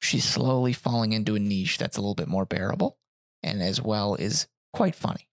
she's 0.00 0.24
slowly 0.24 0.72
falling 0.72 1.12
into 1.12 1.34
a 1.34 1.38
niche 1.38 1.78
that's 1.78 1.96
a 1.96 2.00
little 2.00 2.14
bit 2.14 2.28
more 2.28 2.44
bearable. 2.46 2.98
and 3.42 3.62
as 3.62 3.80
well 3.80 4.16
is 4.16 4.48
quite 4.74 4.94
funny. 4.94 5.26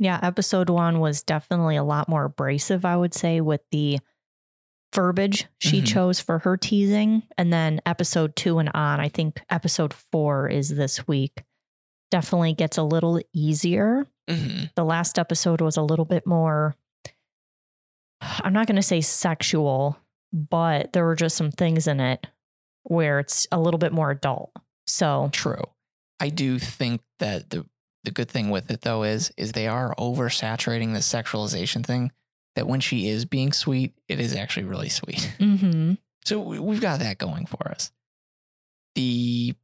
Yeah, 0.00 0.18
episode 0.20 0.68
one 0.68 0.98
was 0.98 1.22
definitely 1.22 1.76
a 1.76 1.84
lot 1.84 2.08
more 2.08 2.24
abrasive, 2.24 2.84
I 2.84 2.96
would 2.96 3.14
say, 3.14 3.40
with 3.40 3.60
the 3.70 4.00
verbiage 4.94 5.46
she 5.58 5.80
Mhm. 5.82 5.86
chose 5.86 6.20
for 6.20 6.40
her 6.40 6.56
teasing. 6.56 7.22
And 7.38 7.52
then 7.52 7.80
episode 7.86 8.36
two 8.36 8.58
and 8.58 8.70
on, 8.74 9.00
I 9.00 9.08
think 9.08 9.40
episode 9.50 9.92
four 9.94 10.48
is 10.48 10.68
this 10.70 11.06
week, 11.08 11.44
definitely 12.10 12.52
gets 12.54 12.76
a 12.76 12.82
little 12.82 13.20
easier. 13.32 14.06
Mm-hmm. 14.28 14.64
The 14.74 14.84
last 14.84 15.18
episode 15.18 15.60
was 15.60 15.76
a 15.76 15.82
little 15.82 16.04
bit 16.04 16.26
more, 16.26 16.76
I'm 18.20 18.52
not 18.52 18.66
going 18.66 18.76
to 18.76 18.82
say 18.82 19.00
sexual, 19.00 19.98
but 20.32 20.92
there 20.92 21.04
were 21.04 21.16
just 21.16 21.36
some 21.36 21.50
things 21.50 21.86
in 21.86 22.00
it 22.00 22.26
where 22.84 23.18
it's 23.18 23.46
a 23.50 23.58
little 23.60 23.78
bit 23.78 23.92
more 23.92 24.10
adult. 24.10 24.52
So, 24.86 25.30
True. 25.32 25.64
I 26.20 26.28
do 26.28 26.58
think 26.58 27.00
that 27.18 27.50
the 27.50 27.66
the 28.04 28.10
good 28.10 28.28
thing 28.28 28.50
with 28.50 28.68
it 28.72 28.80
though 28.82 29.04
is 29.04 29.32
is 29.36 29.52
they 29.52 29.68
are 29.68 29.94
oversaturating 29.96 30.92
the 30.92 30.98
sexualization 30.98 31.86
thing. 31.86 32.10
That 32.54 32.66
when 32.66 32.80
she 32.80 33.08
is 33.08 33.24
being 33.24 33.52
sweet, 33.52 33.94
it 34.08 34.20
is 34.20 34.34
actually 34.36 34.64
really 34.64 34.90
sweet. 34.90 35.34
mhm. 35.38 35.96
So 36.24 36.40
we- 36.40 36.58
we've 36.58 36.80
got 36.80 37.00
that 37.00 37.18
going 37.18 37.46
for 37.46 37.68
us. 37.68 37.90
The 38.94 39.54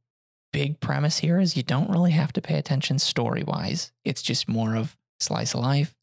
big 0.51 0.79
premise 0.79 1.19
here 1.19 1.39
is 1.39 1.55
you 1.55 1.63
don't 1.63 1.89
really 1.91 2.11
have 2.11 2.33
to 2.33 2.41
pay 2.41 2.57
attention 2.57 2.97
story 2.99 3.43
wise. 3.43 3.91
It's 4.03 4.21
just 4.23 4.47
more 4.49 4.75
of 4.75 4.97
slice 5.19 5.53
of 5.53 5.61
life, 5.61 5.95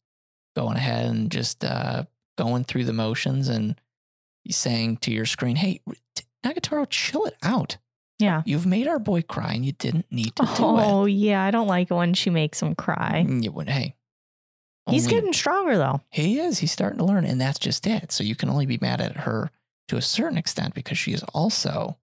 going 0.55 0.77
ahead 0.77 1.05
and 1.07 1.29
just 1.29 1.63
uh, 1.65 2.05
going 2.37 2.63
through 2.63 2.85
the 2.85 2.93
motions 2.93 3.49
and 3.49 3.79
saying 4.49 4.97
to 4.97 5.11
your 5.11 5.25
screen, 5.25 5.57
"Hey, 5.57 5.81
Nagatoro, 6.45 6.87
chill 6.89 7.25
it 7.25 7.35
out. 7.43 7.77
yeah. 8.19 8.41
You've 8.45 8.65
made 8.65 8.87
our 8.87 8.99
boy 8.99 9.21
cry, 9.23 9.51
and 9.53 9.65
you 9.65 9.73
didn't 9.73 10.05
need 10.09 10.33
to 10.37 10.43
do 10.43 10.51
it. 10.51 10.59
Oh, 10.61 11.05
yeah. 11.05 11.43
I 11.43 11.51
don't 11.51 11.67
like 11.67 11.91
it 11.91 11.93
when 11.93 12.13
she 12.13 12.29
makes 12.29 12.61
him 12.61 12.73
cry. 12.75 13.25
Mm, 13.27 13.43
You 13.43 13.51
hey, 13.67 13.95
He's 14.89 15.05
only- 15.07 15.15
getting 15.19 15.33
stronger 15.33 15.77
though. 15.77 16.01
He 16.09 16.39
is. 16.39 16.59
He's 16.59 16.71
starting 16.71 16.99
to 16.99 17.05
learn, 17.05 17.25
and 17.25 17.39
that's 17.41 17.59
just 17.59 17.85
it. 17.87 18.11
So 18.11 18.23
you 18.23 18.35
can 18.35 18.49
only 18.49 18.65
be 18.65 18.77
mad 18.81 19.01
at 19.01 19.17
her 19.17 19.51
to 19.89 19.97
a 19.97 20.01
certain 20.01 20.37
extent 20.37 20.73
because 20.73 20.97
she 20.97 21.13
is 21.13 21.23
also 21.33 21.97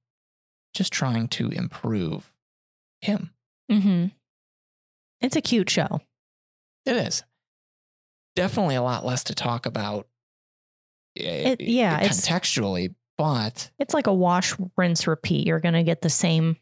just 0.74 0.92
trying 0.92 1.28
to 1.28 1.48
improve 1.50 2.32
him. 3.00 3.30
Mm-hmm. 3.70 4.06
It's 5.20 5.36
a 5.36 5.40
cute 5.40 5.70
show. 5.70 6.00
It 6.84 6.96
is 6.96 7.22
definitely 8.36 8.74
a 8.74 8.82
lot 8.82 9.04
less 9.06 9.24
to 9.24 9.34
talk 9.34 9.66
about. 9.66 10.06
eh, 11.16 11.52
It- 11.52 11.60
yeah, 11.60 11.98
it's- 11.98 12.26
contextually, 12.28 12.94
but 13.16 13.70
It's 13.78 13.94
like 13.94 14.06
a 14.08 14.12
wash, 14.12 14.54
rinse, 14.76 15.06
repeat. 15.06 15.46
You're 15.46 15.60
going 15.60 15.74
to 15.74 15.84
get 15.84 16.02
the 16.02 16.10
same 16.10 16.56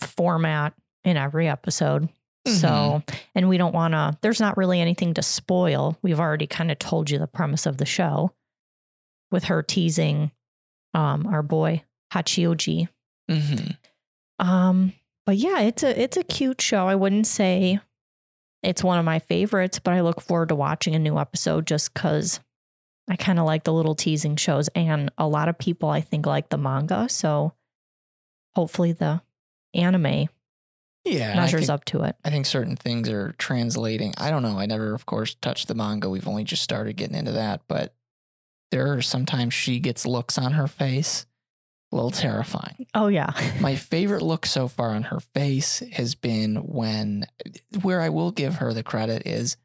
format 0.00 0.74
in 1.04 1.16
every 1.16 1.48
episode. 1.48 2.08
So, 2.46 2.68
Mm-hmm. 2.68 3.14
and 3.34 3.48
we 3.48 3.56
don't 3.56 3.72
want 3.74 3.92
to, 3.92 4.18
there's 4.20 4.40
not 4.40 4.56
really 4.58 4.80
anything 4.80 5.14
to 5.14 5.22
spoil. 5.22 5.96
We've 6.02 6.20
already 6.20 6.46
kind 6.46 6.70
of 6.70 6.78
told 6.78 7.08
you 7.10 7.18
the 7.18 7.26
premise 7.26 7.64
of 7.64 7.78
the 7.78 7.86
show 7.86 8.32
with 9.30 9.44
her 9.44 9.62
teasing 9.62 10.30
um, 10.92 11.26
our 11.26 11.42
boy 11.42 11.82
Hachioji. 12.12 12.88
mhm. 13.30 13.76
Um, 14.38 14.92
but 15.26 15.36
yeah, 15.36 15.60
it's 15.60 15.82
a 15.82 15.98
it's 16.00 16.16
a 16.18 16.22
cute 16.22 16.60
show. 16.60 16.86
I 16.86 16.94
wouldn't 16.96 17.26
say 17.26 17.80
it's 18.62 18.84
one 18.84 18.98
of 18.98 19.04
my 19.04 19.20
favorites, 19.20 19.78
but 19.78 19.94
I 19.94 20.02
look 20.02 20.20
forward 20.20 20.50
to 20.50 20.54
watching 20.54 20.94
a 20.94 20.98
new 20.98 21.18
episode 21.18 21.66
just 21.66 21.94
because 21.94 22.40
I 23.08 23.16
kind 23.16 23.38
of 23.38 23.46
like 23.46 23.64
the 23.64 23.72
little 23.72 23.94
teasing 23.94 24.36
shows, 24.36 24.68
and 24.74 25.10
a 25.16 25.26
lot 25.26 25.48
of 25.48 25.56
people 25.58 25.88
I 25.88 26.00
think 26.02 26.26
like 26.26 26.50
the 26.50 26.58
manga. 26.58 27.08
So 27.08 27.54
hopefully 28.54 28.92
the 28.92 29.22
anime 29.72 30.28
yeah, 31.04 31.34
measures 31.36 31.62
think, 31.62 31.70
up 31.70 31.84
to 31.86 32.02
it. 32.02 32.16
I 32.24 32.30
think 32.30 32.46
certain 32.46 32.76
things 32.76 33.08
are 33.08 33.32
translating. 33.38 34.14
I 34.18 34.30
don't 34.30 34.42
know. 34.42 34.58
I 34.58 34.66
never, 34.66 34.94
of 34.94 35.06
course, 35.06 35.34
touched 35.34 35.68
the 35.68 35.74
manga. 35.74 36.08
We've 36.08 36.28
only 36.28 36.44
just 36.44 36.62
started 36.62 36.96
getting 36.96 37.16
into 37.16 37.32
that, 37.32 37.62
but 37.68 37.94
there 38.70 38.92
are 38.92 39.02
sometimes 39.02 39.54
she 39.54 39.78
gets 39.80 40.06
looks 40.06 40.38
on 40.38 40.52
her 40.52 40.66
face, 40.66 41.26
a 41.92 41.96
little 41.96 42.10
terrifying. 42.10 42.86
Oh 42.94 43.08
yeah, 43.08 43.32
My 43.60 43.76
favorite 43.76 44.22
look 44.22 44.46
so 44.46 44.66
far 44.68 44.90
on 44.90 45.04
her 45.04 45.20
face 45.20 45.80
has 45.92 46.14
been 46.14 46.56
when, 46.56 47.26
where 47.82 48.00
I 48.00 48.08
will 48.08 48.30
give 48.32 48.56
her 48.56 48.72
the 48.72 48.82
credit 48.82 49.26
is 49.26 49.56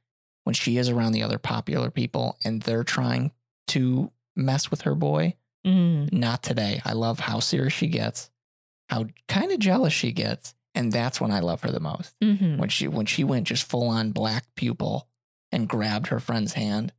when 0.44 0.54
she 0.54 0.78
is 0.78 0.90
around 0.90 1.14
the 1.14 1.24
other 1.24 1.38
popular 1.40 1.90
people 1.90 2.38
and 2.44 2.62
they're 2.62 2.84
trying 2.84 3.32
to 3.70 4.12
mess 4.36 4.70
with 4.72 4.82
her 4.82 4.96
boy. 4.96 5.36
Mm, 5.66 6.12
Not 6.14 6.44
today. 6.44 6.82
I 6.86 6.94
love 6.94 7.20
how 7.20 7.40
serious 7.40 7.74
she 7.74 7.88
gets, 7.88 8.30
how 8.90 9.06
kind 9.28 9.52
of 9.52 9.60
jealous 9.60 9.94
she 9.94 10.12
gets, 10.12 10.54
and 10.76 10.92
that's 10.92 11.20
when 11.20 11.32
I 11.32 11.40
love 11.40 11.62
her 11.62 11.72
the 11.72 11.80
most. 11.80 12.16
mhm. 12.24 12.58
When 12.58 12.70
she 12.70 12.88
when 12.88 13.06
she 13.06 13.24
went 13.24 13.48
just 13.48 13.64
full 13.68 13.88
on 13.88 14.12
black 14.12 14.46
pupil 14.56 15.08
and 15.52 15.68
grabbed 15.68 16.08
her 16.08 16.20
friend's 16.20 16.54
hand, 16.54 16.94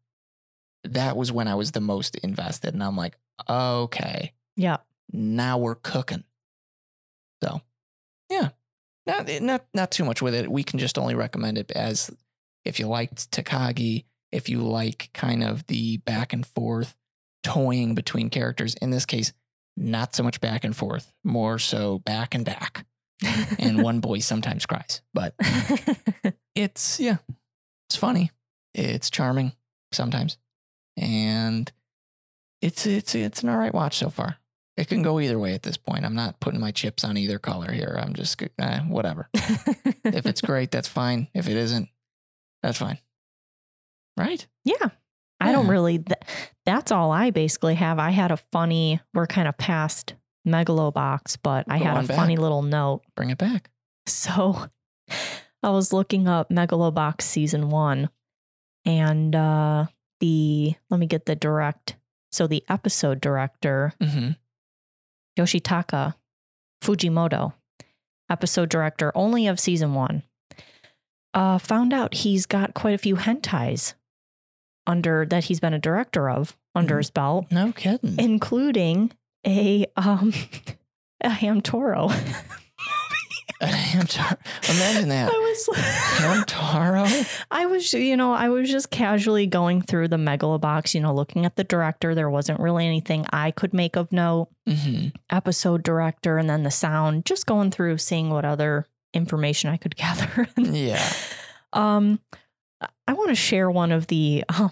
that 0.85 1.17
was 1.17 1.31
when 1.33 1.49
I 1.49 1.55
was 1.55 1.73
the 1.73 1.81
most 1.81 2.17
invested, 2.17 2.75
and 2.75 2.83
I'm 2.83 2.97
like, 2.97 3.17
okay, 3.49 4.33
yeah. 4.57 4.79
now 5.13 5.59
we're 5.59 5.75
cooking. 5.77 6.25
So, 7.43 7.63
yeah, 8.31 8.51
not 9.07 9.29
not 9.41 9.65
not 9.75 9.91
too 9.91 10.05
much 10.05 10.21
with 10.23 10.35
it. 10.35 10.51
We 10.51 10.63
can 10.63 10.79
just 10.79 10.99
only 10.99 11.15
recommend 11.15 11.59
it 11.59 11.71
as 11.73 12.11
if 12.65 12.79
you 12.79 12.87
liked 12.87 13.31
Takagi, 13.31 14.05
if 14.33 14.49
you 14.49 14.61
like 14.61 15.11
kind 15.15 15.43
of 15.43 15.67
the 15.67 15.99
back 15.99 16.33
and 16.33 16.47
forth 16.47 16.97
toying 17.43 17.95
between 17.95 18.29
characters. 18.31 18.75
In 18.75 18.91
this 18.91 19.07
case, 19.07 19.33
not 19.77 20.15
so 20.15 20.23
much 20.23 20.41
back 20.41 20.65
and 20.65 20.77
forth, 20.77 21.13
more 21.25 21.59
so 21.59 22.01
back 22.01 22.35
and 22.35 22.45
back. 22.45 22.85
And 23.59 23.83
one 23.83 24.01
boy 24.01 24.21
sometimes 24.21 24.67
cries, 24.67 25.03
but 25.13 25.35
it's 26.55 26.99
yeah, 26.99 27.19
it's 27.89 27.97
funny, 27.97 28.31
it's 28.75 29.11
charming 29.11 29.53
sometimes, 29.93 30.39
and 30.97 31.71
it's 32.63 32.87
it's 32.87 33.15
it's 33.15 33.43
an 33.43 33.49
all 33.51 33.59
right 33.59 33.75
watch 33.75 33.99
so 33.99 34.09
far. 34.11 34.37
It 34.77 34.89
can 34.89 35.03
go 35.03 35.21
either 35.21 35.39
way 35.39 35.53
at 35.53 35.63
this 35.63 35.77
point. 35.77 36.07
I'm 36.07 36.15
not 36.15 36.41
putting 36.41 36.61
my 36.61 36.71
chips 36.71 37.05
on 37.05 37.19
either 37.19 37.39
color 37.39 37.71
here. 37.71 37.99
I'm 38.01 38.15
just 38.15 38.43
eh, 38.59 38.81
whatever. 38.81 39.29
if 39.35 40.25
it's 40.25 40.41
great, 40.41 40.71
that's 40.71 40.89
fine. 40.89 41.29
If 41.35 41.49
it 41.49 41.57
isn't, 41.57 41.91
that's 42.63 42.79
fine. 42.79 42.99
Right? 44.17 44.47
Yeah. 44.65 44.89
I 45.39 45.53
don't 45.53 45.69
really, 45.69 45.99
th- 45.99 46.21
that's 46.67 46.93
all 46.93 47.13
I 47.13 47.31
basically 47.31 47.75
have. 47.75 47.99
I 47.99 48.11
had 48.11 48.31
a 48.31 48.37
funny, 48.37 49.01
we're 49.15 49.27
kind 49.27 49.49
of 49.49 49.57
past 49.57 50.15
Megalobox, 50.51 51.39
but 51.43 51.65
I 51.69 51.79
had 51.79 52.05
a 52.05 52.07
back. 52.07 52.17
funny 52.17 52.37
little 52.37 52.63
note. 52.63 53.03
Bring 53.17 53.31
it 53.31 53.39
back. 53.39 53.71
So 54.07 54.67
I 55.63 55.71
was 55.71 55.93
looking 55.93 56.27
up 56.29 56.51
Megalobox 56.51 57.23
season 57.23 57.69
one 57.71 58.11
and 58.85 59.35
uh, 59.35 59.87
the, 60.21 60.75
let 60.91 61.01
me 61.01 61.07
get 61.07 61.27
the 61.27 61.37
direct. 61.37 61.97
So 62.33 62.47
the 62.47 62.65
episode 62.69 63.21
director, 63.21 63.93
hmm 64.01 64.31
Yoshitaka 65.39 66.15
Fujimoto, 66.83 67.53
episode 68.29 68.69
director 68.69 69.13
only 69.15 69.47
of 69.47 69.61
season 69.61 69.95
one, 69.95 70.23
uh, 71.35 71.59
found 71.59 71.93
out 71.93 72.15
he's 72.15 72.47
got 72.47 72.75
quite 72.75 72.95
a 72.95 72.99
few 72.99 73.17
hentais 73.17 73.95
under 74.87 75.25
that 75.27 75.45
he's 75.45 75.61
been 75.61 75.75
a 75.75 75.79
director 75.79 76.29
of 76.29 76.57
under 76.75 76.95
Mhm. 76.97 76.99
his 76.99 77.11
belt, 77.11 77.47
No 77.53 77.73
kidding. 77.73 78.17
including 78.19 79.13
a 79.47 79.87
um 79.97 80.33
a 81.21 81.29
Hamtaro. 81.31 82.13
A 83.63 83.67
Hamtaro. 83.67 84.39
Imagine 84.75 85.11
that. 85.11 85.31
I 85.31 85.37
was 85.37 85.69
Hamtaro. 85.77 87.45
I 87.51 87.67
was, 87.67 87.93
you 87.93 88.17
know, 88.17 88.33
I 88.33 88.49
was 88.49 88.71
just 88.71 88.91
casually 88.91 89.47
going 89.47 89.83
through 89.83 90.09
the 90.09 90.17
Megalobox, 90.17 90.95
you 90.95 91.01
know, 91.03 91.15
looking 91.15 91.45
at 91.45 91.57
the 91.57 91.65
director. 91.65 92.15
There 92.15 92.31
wasn't 92.31 92.59
really 92.61 92.87
anything 92.87 93.27
I 93.35 93.51
could 93.51 93.75
make 93.75 93.97
of 93.97 94.13
note. 94.13 94.49
hmm 94.67 95.09
Episode 95.29 95.83
director 95.83 96.39
and 96.39 96.49
then 96.49 96.63
the 96.63 96.71
sound, 96.71 97.27
just 97.27 97.45
going 97.45 97.71
through 97.71 97.99
seeing 97.99 98.31
what 98.31 98.47
other 98.47 98.87
information 99.13 99.69
I 99.69 99.77
could 99.77 99.95
gather. 99.95 100.49
Yeah. 100.57 101.13
um 101.75 102.19
I 103.07 103.13
want 103.13 103.29
to 103.29 103.35
share 103.35 103.71
one 103.71 103.93
of 103.93 104.07
the 104.07 104.43
um 104.49 104.71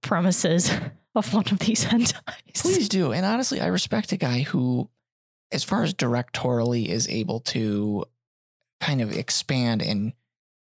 premises 0.00 0.70
of 1.14 1.32
one 1.34 1.44
of 1.50 1.58
these 1.60 1.84
hentais. 1.86 2.14
Please 2.54 2.88
do. 2.88 3.12
And 3.12 3.24
honestly, 3.26 3.60
I 3.60 3.66
respect 3.66 4.12
a 4.12 4.16
guy 4.16 4.42
who, 4.42 4.88
as 5.50 5.64
far 5.64 5.82
as 5.82 5.94
directorially, 5.94 6.86
is 6.86 7.08
able 7.08 7.40
to 7.40 8.04
kind 8.80 9.00
of 9.00 9.12
expand 9.12 9.82
and 9.82 10.12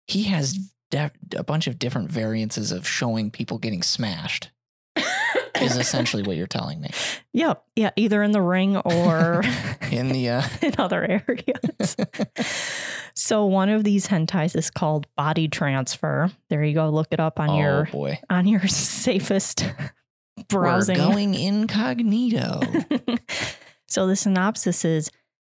he 0.06 0.24
has 0.24 0.58
de- 0.90 1.10
a 1.36 1.44
bunch 1.44 1.66
of 1.66 1.78
different 1.78 2.10
variances 2.10 2.72
of 2.72 2.86
showing 2.86 3.30
people 3.30 3.58
getting 3.58 3.82
smashed, 3.82 4.50
is 5.62 5.76
essentially 5.76 6.22
what 6.22 6.36
you're 6.36 6.46
telling 6.46 6.80
me. 6.80 6.90
Yep. 7.32 7.62
Yeah. 7.76 7.90
Either 7.94 8.24
in 8.24 8.32
the 8.32 8.42
ring 8.42 8.76
or 8.76 9.44
In 9.92 10.08
the, 10.08 10.30
uh, 10.30 10.42
in 10.62 10.74
other 10.78 11.04
areas. 11.04 11.96
so 13.14 13.46
one 13.46 13.68
of 13.68 13.84
these 13.84 14.08
hentais 14.08 14.56
is 14.56 14.68
called 14.68 15.06
Body 15.14 15.46
Transfer. 15.46 16.32
There 16.48 16.64
you 16.64 16.74
go. 16.74 16.90
Look 16.90 17.06
it 17.12 17.20
up 17.20 17.38
on 17.38 17.50
oh 17.50 17.58
your 17.58 17.84
boy. 17.92 18.18
on 18.28 18.48
your 18.48 18.66
safest 18.66 19.64
browsing. 20.48 20.98
We're 20.98 21.04
going 21.04 21.34
incognito. 21.34 22.60
so 23.88 24.06
the 24.06 24.16
synopsis 24.16 24.84
is 24.84 25.10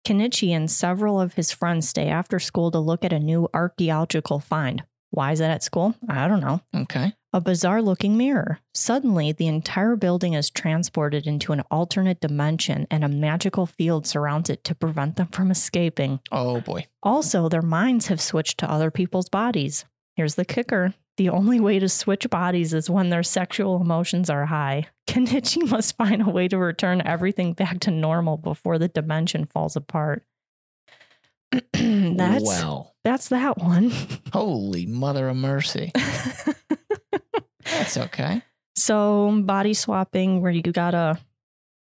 Kenichi 0.06 0.50
and 0.52 0.70
several 0.70 1.20
of 1.20 1.34
his 1.34 1.52
friends 1.52 1.90
stay 1.90 2.08
after 2.08 2.40
school 2.40 2.72
to 2.72 2.80
look 2.80 3.04
at 3.04 3.14
a 3.14 3.20
new 3.20 3.50
archaeological 3.54 4.40
find. 4.40 4.84
Why 5.10 5.32
is 5.32 5.40
that 5.40 5.52
at 5.52 5.64
school? 5.64 5.96
I 6.10 6.28
don't 6.28 6.42
know. 6.42 6.62
Okay. 6.76 7.14
A 7.32 7.42
bizarre 7.42 7.82
looking 7.82 8.18
mirror. 8.18 8.60
Suddenly, 8.74 9.32
the 9.32 9.48
entire 9.48 9.96
building 9.96 10.34
is 10.34 10.50
transported 10.50 11.26
into 11.26 11.54
an 11.54 11.64
alternate 11.72 12.20
dimension 12.20 12.86
and 12.92 13.04
a 13.04 13.10
magical 13.10 13.66
field 13.66 14.06
surrounds 14.06 14.50
it 14.50 14.64
to 14.66 14.76
prevent 14.76 15.16
them 15.16 15.28
from 15.28 15.52
escaping. 15.52 16.20
Oh 16.32 16.62
boy. 16.62 16.88
Also, 17.02 17.50
their 17.50 17.62
minds 17.62 18.08
have 18.08 18.22
switched 18.22 18.58
to 18.60 18.72
other 18.72 18.92
people's 18.92 19.30
bodies. 19.30 19.86
Here's 20.16 20.36
the 20.36 20.46
kicker 20.46 20.94
the 21.18 21.30
only 21.30 21.60
way 21.60 21.80
to 21.80 21.88
switch 21.88 22.30
bodies 22.30 22.74
is 22.74 22.90
when 22.90 23.10
their 23.10 23.24
sexual 23.24 23.82
emotions 23.82 24.30
are 24.30 24.46
high. 24.46 24.88
Kenichi 25.08 25.70
must 25.70 25.96
find 25.96 26.22
a 26.22 26.30
way 26.30 26.48
to 26.48 26.58
return 26.58 27.02
everything 27.06 27.54
back 27.54 27.80
to 27.82 27.92
normal 27.92 28.38
before 28.38 28.78
the 28.78 28.88
dimension 28.88 29.46
falls 29.46 29.76
apart. 29.76 30.24
that's 31.74 32.44
well. 32.44 32.96
that's 33.04 33.30
that 33.30 33.58
one. 33.58 33.92
Holy 34.34 34.86
mother 34.86 35.30
of 35.30 35.38
mercy. 35.38 35.92
That's 37.64 37.98
okay. 37.98 38.42
so 38.76 39.42
body 39.44 39.74
swapping 39.74 40.42
where 40.42 40.52
you 40.52 40.62
gotta 40.62 41.18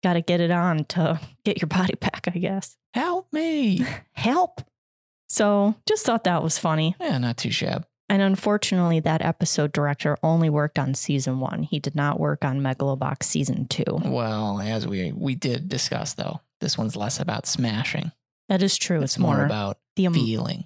gotta 0.04 0.21
get 0.21 0.39
it 0.39 0.52
on 0.52 0.86
to 0.86 1.19
get 1.43 1.62
your 1.62 1.67
body 1.67 1.95
back, 2.00 2.28
I 2.28 2.38
guess. 2.38 2.78
Help 2.93 3.34
me. 3.34 3.86
Help. 4.13 4.62
So 5.28 5.76
just 5.88 6.06
thought 6.06 6.24
that 6.26 6.43
was 6.43 6.58
funny. 6.60 6.95
Yeah, 7.00 7.17
not 7.17 7.38
too 7.38 7.52
shabby. 7.52 7.86
And 8.08 8.22
unfortunately, 8.22 9.00
that 9.02 9.22
episode 9.24 9.72
director 9.72 10.18
only 10.22 10.50
worked 10.50 10.78
on 10.78 10.94
season 10.94 11.39
one. 11.39 11.63
He 11.63 11.80
did 11.80 11.96
not 11.96 12.20
work 12.20 12.46
on 12.46 12.62
Megalobox 12.62 13.24
season 13.24 13.68
two. 13.68 13.84
Well, 14.04 14.60
as 14.62 14.86
we 14.88 15.12
we 15.12 15.34
did 15.36 15.68
discuss 15.70 16.13
though, 16.13 16.41
this 16.62 16.78
one's 16.78 16.96
less 16.96 17.20
about 17.20 17.48
smashing. 17.48 18.12
That 18.48 18.62
is 18.62 18.78
true. 18.78 19.02
It's, 19.02 19.13
It's, 19.13 19.20
more, 19.20 19.38
more, 19.38 19.46
about 19.46 19.80
the 19.96 20.06
em- 20.06 20.13
feeling. 20.13 20.65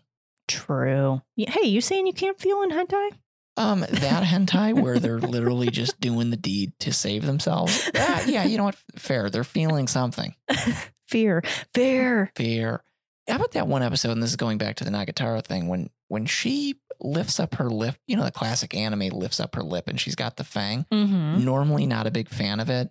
true. 0.50 1.22
Hey, 1.38 1.68
you 1.68 1.80
saying 1.80 2.08
you 2.08 2.14
can't 2.14 2.38
feel 2.40 2.62
in 2.64 2.72
hentai? 2.72 3.12
Um, 3.56 3.82
that 3.82 4.24
hentai 4.24 4.74
where 4.80 5.00
they're 5.00 5.20
literally 5.22 5.70
just 5.70 6.00
doing 6.00 6.30
the 6.32 6.38
deed 6.38 6.74
to 6.80 6.92
save 6.94 7.26
themselves. 7.26 7.90
Ah, 7.96 8.24
yeah, 8.26 8.44
you 8.46 8.58
know 8.58 8.64
what? 8.66 8.76
Fair. 8.98 9.30
They're 9.30 9.44
feeling 9.44 9.88
something. 9.88 10.36
Fear, 11.08 11.42
fear. 11.74 12.32
Fair. 12.36 12.84
How 13.30 13.36
about 13.36 13.52
that 13.52 13.68
one 13.68 13.84
episode? 13.84 14.12
And 14.12 14.24
this 14.24 14.32
is 14.32 14.36
going 14.36 14.58
back 14.58 14.78
to 14.78 14.84
the 14.84 14.90
Nagatoro 14.90 15.44
thing 15.44 15.68
when 15.68 15.90
when 16.08 16.26
she 16.26 16.76
lifts 17.00 17.40
up 17.40 17.56
her 17.56 17.70
lip. 17.70 17.96
You 18.08 18.18
know, 18.18 18.24
the 18.24 18.32
classic 18.32 18.76
anime 18.76 19.10
lifts 19.10 19.40
up 19.40 19.56
her 19.56 19.62
lip, 19.64 19.88
and 19.88 20.00
she's 20.00 20.16
got 20.16 20.36
the 20.36 20.44
fang. 20.44 20.86
Mm-hmm. 20.92 21.46
Normally, 21.46 21.86
not 21.86 22.08
a 22.08 22.12
big 22.12 22.28
fan 22.28 22.60
of 22.60 22.70
it, 22.70 22.90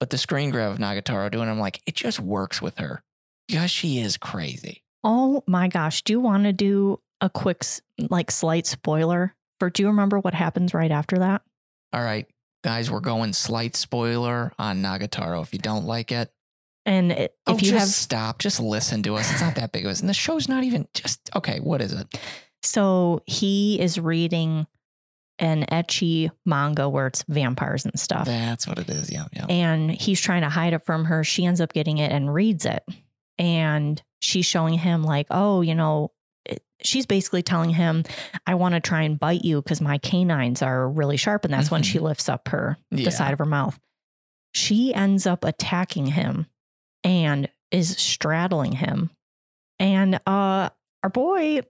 but 0.00 0.10
the 0.10 0.18
screen 0.18 0.50
grab 0.50 0.72
of 0.72 0.78
Nagatoro 0.78 1.30
doing, 1.30 1.48
it, 1.48 1.50
I'm 1.50 1.60
like, 1.60 1.82
it 1.86 1.94
just 1.94 2.18
works 2.18 2.62
with 2.62 2.78
her 2.78 3.02
because 3.46 3.70
she 3.70 3.98
is 3.98 4.16
crazy. 4.16 4.82
Oh 5.02 5.44
my 5.46 5.68
gosh. 5.68 6.02
Do 6.02 6.14
you 6.14 6.20
want 6.20 6.44
to 6.44 6.52
do 6.52 7.00
a 7.20 7.28
quick, 7.28 7.62
like, 8.10 8.30
slight 8.30 8.66
spoiler 8.66 9.34
for? 9.60 9.68
Do 9.68 9.82
you 9.82 9.88
remember 9.88 10.18
what 10.18 10.34
happens 10.34 10.72
right 10.72 10.90
after 10.90 11.18
that? 11.18 11.42
All 11.92 12.02
right, 12.02 12.26
guys, 12.64 12.90
we're 12.90 13.00
going 13.00 13.34
slight 13.34 13.76
spoiler 13.76 14.52
on 14.58 14.82
Nagatoro. 14.82 15.42
If 15.42 15.52
you 15.52 15.58
don't 15.58 15.84
like 15.84 16.10
it, 16.10 16.32
And 16.86 17.12
it, 17.12 17.34
oh, 17.46 17.54
if 17.54 17.62
you 17.62 17.70
just 17.70 17.80
have, 17.80 17.88
stop, 17.88 18.38
just 18.38 18.60
listen 18.60 19.02
to 19.04 19.16
us. 19.16 19.30
It's 19.30 19.40
not 19.40 19.54
that 19.54 19.72
big 19.72 19.86
of 19.86 19.90
us, 19.90 20.00
and 20.00 20.08
the 20.08 20.14
show's 20.14 20.48
not 20.48 20.64
even 20.64 20.86
just 20.92 21.30
okay. 21.34 21.60
What 21.60 21.80
is 21.80 21.92
it? 21.92 22.06
so 22.62 23.20
he 23.26 23.78
is 23.80 23.98
reading 23.98 24.66
an 25.38 25.64
ecchi 25.70 26.30
manga 26.46 26.88
where 26.88 27.06
it's 27.06 27.24
vampires 27.28 27.84
and 27.84 27.98
stuff. 27.98 28.26
That's 28.26 28.66
what 28.66 28.78
it 28.78 28.88
is. 28.88 29.10
Yeah, 29.10 29.24
yeah. 29.32 29.46
and 29.48 29.90
he's 29.90 30.20
trying 30.20 30.42
to 30.42 30.48
hide 30.48 30.72
it 30.72 30.84
from 30.84 31.04
her. 31.06 31.24
She 31.24 31.44
ends 31.44 31.60
up 31.60 31.72
getting 31.72 31.98
it 31.98 32.12
and 32.12 32.32
reads 32.32 32.64
it. 32.66 32.82
And 33.36 34.00
she's 34.20 34.46
showing 34.46 34.74
him, 34.74 35.02
like, 35.02 35.26
oh, 35.30 35.60
you 35.60 35.74
know, 35.74 36.12
she's 36.82 37.06
basically 37.06 37.42
telling 37.42 37.70
him, 37.70 38.04
I 38.46 38.54
want 38.54 38.74
to 38.74 38.80
try 38.80 39.02
and 39.02 39.18
bite 39.18 39.44
you 39.44 39.60
because 39.60 39.80
my 39.80 39.98
canines 39.98 40.62
are 40.62 40.88
really 40.88 41.16
sharp. 41.16 41.44
And 41.44 41.52
that's 41.52 41.70
when 41.70 41.82
she 41.82 41.98
mm-hmm. 41.98 42.06
lifts 42.06 42.28
up 42.28 42.48
her, 42.48 42.78
Yeah. 42.90 43.04
the 43.04 43.10
side 43.10 43.32
of 43.32 43.38
her 43.40 43.44
mouth. 43.44 43.78
She 44.52 44.94
ends 44.94 45.26
up 45.26 45.44
attacking 45.44 46.06
him 46.06 46.46
and 47.04 47.48
is 47.70 47.90
straddling 47.96 48.72
him. 48.72 49.10
And 49.78 50.16
uh, 50.26 50.70
our 51.02 51.10
boy, 51.12 51.60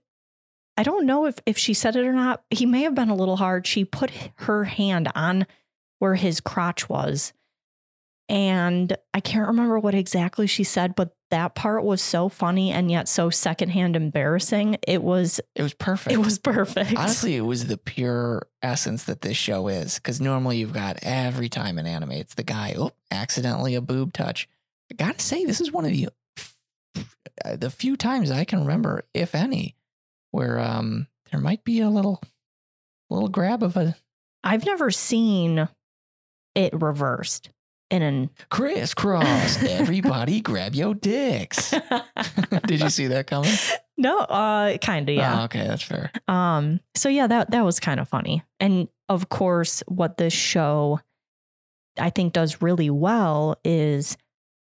I 0.77 0.83
don't 0.83 1.05
know 1.05 1.25
if, 1.25 1.39
if 1.45 1.57
she 1.57 1.73
said 1.73 1.95
it 1.95 2.05
or 2.05 2.13
not. 2.13 2.43
He 2.49 2.65
may 2.65 2.81
have 2.81 2.95
been 2.95 3.09
a 3.09 3.15
little 3.15 3.37
hard. 3.37 3.67
She 3.67 3.85
put 3.85 4.11
her 4.35 4.63
hand 4.63 5.11
on 5.13 5.45
where 5.99 6.15
his 6.15 6.39
crotch 6.39 6.89
was. 6.89 7.33
And 8.27 8.95
I 9.13 9.19
can't 9.19 9.47
remember 9.47 9.77
what 9.77 9.93
exactly 9.93 10.47
she 10.47 10.63
said, 10.63 10.95
but 10.95 11.15
that 11.29 11.53
part 11.53 11.83
was 11.83 12.01
so 12.01 12.27
funny 12.27 12.71
and 12.71 12.89
yet 12.89 13.07
so 13.07 13.29
secondhand 13.29 13.95
embarrassing. 13.95 14.77
It 14.87 15.03
was 15.03 15.39
It 15.53 15.61
was 15.61 15.75
perfect. 15.75 16.13
it 16.13 16.17
was 16.17 16.39
perfect. 16.39 16.95
Honestly, 16.95 17.35
it 17.37 17.41
was 17.41 17.67
the 17.67 17.77
pure 17.77 18.47
essence 18.63 19.03
that 19.03 19.21
this 19.21 19.37
show 19.37 19.67
is. 19.67 19.95
Because 19.95 20.19
normally 20.19 20.57
you've 20.57 20.73
got 20.73 20.97
every 21.03 21.49
time 21.49 21.77
in 21.77 21.85
anime, 21.85 22.13
it's 22.13 22.33
the 22.33 22.43
guy, 22.43 22.73
oh, 22.77 22.91
accidentally 23.11 23.75
a 23.75 23.81
boob 23.81 24.11
touch. 24.13 24.47
I 24.91 24.95
gotta 24.95 25.19
say, 25.19 25.45
this 25.45 25.61
is 25.61 25.71
one 25.71 25.85
of 25.85 25.91
the 25.91 26.09
uh, 27.43 27.55
the 27.55 27.69
few 27.69 27.97
times 27.97 28.31
I 28.31 28.45
can 28.45 28.61
remember, 28.61 29.03
if 29.13 29.35
any, 29.35 29.75
where 30.31 30.59
um 30.59 31.07
there 31.31 31.39
might 31.39 31.63
be 31.63 31.81
a 31.81 31.89
little 31.89 32.21
little 33.09 33.29
grab 33.29 33.63
of 33.63 33.77
a 33.77 33.95
I've 34.43 34.65
never 34.65 34.91
seen 34.91 35.67
it 36.53 36.73
reversed 36.79 37.49
in 37.89 38.01
an 38.01 38.29
crisscross. 38.49 39.61
Everybody 39.69 40.41
grab 40.41 40.75
your 40.75 40.93
dicks. 40.93 41.71
Did 42.67 42.81
you 42.81 42.89
see 42.89 43.07
that 43.07 43.27
coming? 43.27 43.51
No, 43.97 44.19
uh 44.19 44.77
kind 44.77 45.09
of 45.09 45.15
yeah. 45.15 45.41
Oh, 45.41 45.43
okay, 45.45 45.67
that's 45.67 45.83
fair. 45.83 46.11
Um, 46.27 46.79
so 46.95 47.09
yeah, 47.09 47.27
that 47.27 47.51
that 47.51 47.65
was 47.65 47.79
kind 47.79 47.99
of 47.99 48.07
funny. 48.07 48.43
And 48.59 48.87
of 49.09 49.29
course, 49.29 49.83
what 49.87 50.17
this 50.17 50.33
show 50.33 50.99
I 51.97 52.09
think 52.09 52.33
does 52.33 52.61
really 52.61 52.89
well 52.89 53.57
is 53.63 54.17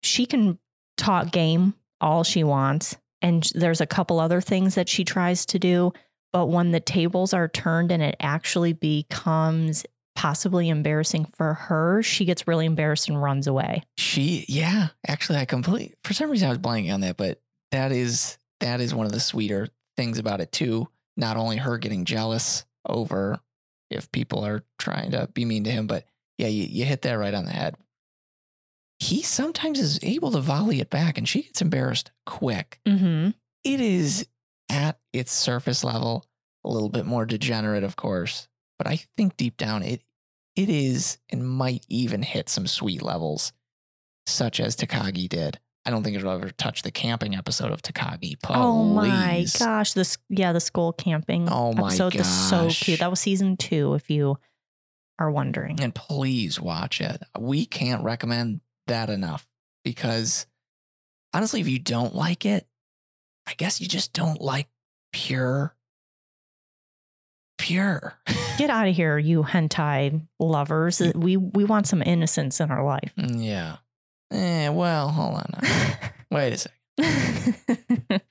she 0.03 0.25
can 0.25 0.59
talk 0.97 1.31
game 1.31 1.73
all 1.99 2.23
she 2.23 2.43
wants. 2.43 2.97
And 3.21 3.49
there's 3.53 3.81
a 3.81 3.85
couple 3.85 4.19
other 4.19 4.41
things 4.41 4.75
that 4.75 4.89
she 4.89 5.03
tries 5.03 5.45
to 5.47 5.59
do. 5.59 5.93
But 6.33 6.47
when 6.47 6.71
the 6.71 6.79
tables 6.79 7.33
are 7.33 7.47
turned 7.47 7.91
and 7.91 8.01
it 8.01 8.15
actually 8.19 8.73
becomes 8.73 9.85
possibly 10.15 10.69
embarrassing 10.69 11.25
for 11.25 11.53
her, 11.53 12.01
she 12.01 12.25
gets 12.25 12.47
really 12.47 12.65
embarrassed 12.65 13.09
and 13.09 13.21
runs 13.21 13.47
away. 13.47 13.83
She, 13.97 14.45
yeah, 14.47 14.89
actually, 15.07 15.39
I 15.39 15.45
completely, 15.45 15.93
for 16.03 16.13
some 16.13 16.29
reason, 16.29 16.47
I 16.47 16.51
was 16.51 16.59
blanking 16.59 16.93
on 16.93 17.01
that, 17.01 17.17
but 17.17 17.41
that 17.71 17.91
is, 17.91 18.37
that 18.59 18.81
is 18.81 18.93
one 18.95 19.05
of 19.05 19.11
the 19.11 19.19
sweeter 19.19 19.67
things 19.97 20.17
about 20.17 20.41
it, 20.41 20.51
too. 20.51 20.87
Not 21.17 21.37
only 21.37 21.57
her 21.57 21.77
getting 21.77 22.05
jealous 22.05 22.65
over 22.87 23.39
if 23.89 24.11
people 24.11 24.45
are 24.45 24.63
trying 24.79 25.11
to 25.11 25.27
be 25.33 25.45
mean 25.45 25.65
to 25.65 25.71
him, 25.71 25.85
but 25.85 26.05
yeah, 26.37 26.47
you, 26.47 26.63
you 26.63 26.85
hit 26.85 27.01
that 27.03 27.13
right 27.13 27.33
on 27.33 27.45
the 27.45 27.51
head. 27.51 27.75
He 29.01 29.23
sometimes 29.23 29.79
is 29.79 29.99
able 30.03 30.29
to 30.31 30.39
volley 30.39 30.79
it 30.79 30.91
back 30.91 31.17
and 31.17 31.27
she 31.27 31.41
gets 31.41 31.59
embarrassed 31.59 32.11
quick. 32.27 32.79
Mm-hmm. 32.87 33.31
It 33.63 33.81
is 33.81 34.27
at 34.69 34.99
its 35.11 35.31
surface 35.31 35.83
level 35.83 36.23
a 36.63 36.69
little 36.69 36.89
bit 36.89 37.07
more 37.07 37.25
degenerate, 37.25 37.83
of 37.83 37.95
course, 37.95 38.47
but 38.77 38.85
I 38.85 38.99
think 39.17 39.37
deep 39.37 39.57
down 39.57 39.81
it 39.81 40.03
it 40.55 40.69
is 40.69 41.17
and 41.29 41.47
might 41.47 41.83
even 41.89 42.21
hit 42.21 42.47
some 42.47 42.67
sweet 42.67 43.01
levels, 43.01 43.53
such 44.27 44.59
as 44.59 44.75
Takagi 44.75 45.27
did. 45.27 45.59
I 45.83 45.89
don't 45.89 46.03
think 46.03 46.15
it'll 46.15 46.31
ever 46.31 46.51
touch 46.51 46.83
the 46.83 46.91
camping 46.91 47.35
episode 47.35 47.71
of 47.71 47.81
Takagi. 47.81 48.35
Oh 48.49 48.83
my 48.83 49.47
gosh. 49.57 49.93
This 49.93 50.19
yeah, 50.29 50.53
the 50.53 50.59
school 50.59 50.93
camping 50.93 51.49
Oh 51.49 51.73
my 51.73 51.87
episode 51.87 52.13
was 52.13 52.49
so 52.49 52.69
cute. 52.69 52.99
That 52.99 53.09
was 53.09 53.19
season 53.19 53.57
two, 53.57 53.95
if 53.95 54.11
you 54.11 54.37
are 55.17 55.31
wondering. 55.31 55.81
And 55.81 55.95
please 55.95 56.59
watch 56.61 57.01
it. 57.01 57.23
We 57.39 57.65
can't 57.65 58.03
recommend 58.03 58.61
that 58.91 59.09
enough 59.09 59.47
because 59.83 60.45
honestly, 61.33 61.59
if 61.61 61.67
you 61.67 61.79
don't 61.79 62.13
like 62.15 62.45
it, 62.45 62.67
I 63.47 63.53
guess 63.55 63.81
you 63.81 63.87
just 63.87 64.13
don't 64.13 64.39
like 64.39 64.67
pure, 65.11 65.75
pure. 67.57 68.13
Get 68.57 68.69
out 68.69 68.87
of 68.87 68.95
here, 68.95 69.17
you 69.17 69.43
hentai 69.43 70.21
lovers. 70.39 71.01
We 71.15 71.37
we 71.37 71.63
want 71.65 71.87
some 71.87 72.01
innocence 72.01 72.59
in 72.59 72.69
our 72.69 72.83
life. 72.83 73.11
yeah. 73.17 73.77
Eh, 74.31 74.69
well, 74.69 75.09
hold 75.09 75.35
on. 75.35 75.53
Wait 76.31 76.53
a 76.53 76.57
second. 76.57 78.21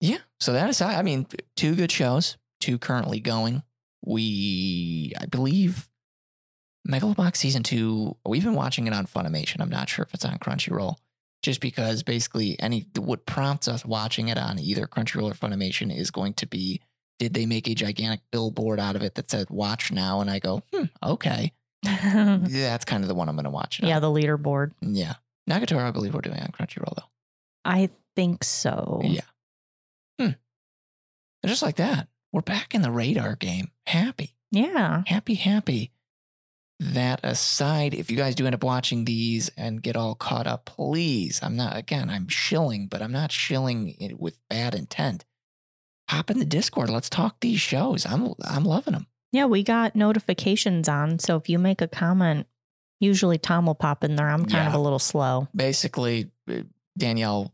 Yeah. 0.00 0.18
So 0.40 0.52
that 0.52 0.70
aside, 0.70 0.94
I 0.96 1.02
mean, 1.02 1.26
two 1.56 1.74
good 1.74 1.90
shows, 1.90 2.36
two 2.60 2.78
currently 2.78 3.20
going. 3.20 3.62
We, 4.04 5.12
I 5.20 5.26
believe, 5.26 5.88
Megalobox 6.90 7.36
season 7.36 7.62
two. 7.62 8.16
We've 8.26 8.44
been 8.44 8.54
watching 8.54 8.86
it 8.86 8.92
on 8.94 9.06
Funimation. 9.06 9.60
I'm 9.60 9.68
not 9.70 9.88
sure 9.88 10.04
if 10.04 10.14
it's 10.14 10.24
on 10.24 10.38
Crunchyroll, 10.38 10.96
just 11.42 11.60
because 11.60 12.02
basically 12.02 12.58
any 12.60 12.86
what 12.96 13.26
prompts 13.26 13.68
us 13.68 13.84
watching 13.84 14.28
it 14.28 14.38
on 14.38 14.58
either 14.58 14.86
Crunchyroll 14.86 15.30
or 15.30 15.34
Funimation 15.34 15.94
is 15.94 16.10
going 16.10 16.34
to 16.34 16.46
be 16.46 16.80
did 17.18 17.34
they 17.34 17.46
make 17.46 17.68
a 17.68 17.74
gigantic 17.74 18.20
billboard 18.30 18.78
out 18.78 18.94
of 18.96 19.02
it 19.02 19.16
that 19.16 19.30
said 19.30 19.50
"Watch 19.50 19.90
now"? 19.92 20.20
And 20.20 20.30
I 20.30 20.38
go, 20.38 20.62
hmm, 20.72 20.84
okay, 21.02 21.52
yeah, 21.84 22.38
that's 22.46 22.84
kind 22.84 23.02
of 23.04 23.08
the 23.08 23.14
one 23.14 23.28
I'm 23.28 23.34
going 23.36 23.44
to 23.44 23.50
watch. 23.50 23.80
Yeah, 23.82 23.96
on. 23.96 24.02
the 24.02 24.08
leaderboard. 24.08 24.72
yeah. 24.80 25.14
Nagatoro, 25.50 25.82
I 25.82 25.90
believe 25.90 26.12
we're 26.14 26.20
doing 26.20 26.38
on 26.40 26.48
Crunchyroll 26.52 26.94
though. 26.94 27.08
I 27.64 27.90
think 28.14 28.44
so. 28.44 29.00
Yeah. 29.04 29.20
Hmm. 30.20 30.30
Just 31.46 31.62
like 31.62 31.76
that, 31.76 32.08
we're 32.32 32.40
back 32.42 32.74
in 32.74 32.82
the 32.82 32.90
radar 32.90 33.34
game. 33.36 33.70
Happy, 33.86 34.34
Yeah. 34.50 35.02
happy, 35.06 35.34
happy. 35.34 35.90
That 36.80 37.20
aside, 37.24 37.92
if 37.92 38.08
you 38.10 38.16
guys 38.16 38.36
do 38.36 38.46
end 38.46 38.54
up 38.54 38.62
watching 38.62 39.04
these 39.04 39.50
and 39.56 39.82
get 39.82 39.96
all 39.96 40.14
caught 40.14 40.46
up, 40.46 40.64
please, 40.64 41.40
I'm 41.42 41.56
not, 41.56 41.76
again, 41.76 42.08
I'm 42.08 42.28
shilling, 42.28 42.86
but 42.86 43.02
I'm 43.02 43.10
not 43.10 43.32
shilling 43.32 43.96
it 44.00 44.20
with 44.20 44.38
bad 44.48 44.76
intent. 44.76 45.24
Hop 46.08 46.30
in 46.30 46.38
the 46.38 46.44
Discord. 46.44 46.88
Let's 46.88 47.10
talk 47.10 47.40
these 47.40 47.60
shows. 47.60 48.06
I'm, 48.06 48.32
I'm 48.44 48.64
loving 48.64 48.92
them. 48.92 49.08
Yeah, 49.32 49.46
we 49.46 49.62
got 49.64 49.96
notifications 49.96 50.88
on. 50.88 51.18
So 51.18 51.36
if 51.36 51.48
you 51.48 51.58
make 51.58 51.82
a 51.82 51.88
comment, 51.88 52.46
usually 53.00 53.38
Tom 53.38 53.66
will 53.66 53.74
pop 53.74 54.04
in 54.04 54.16
there. 54.16 54.28
I'm 54.28 54.44
kind 54.44 54.68
of 54.68 54.74
a 54.74 54.78
little 54.78 55.00
slow. 55.00 55.48
Basically, 55.54 56.30
uh, 56.48 56.62
Danielle, 56.96 57.52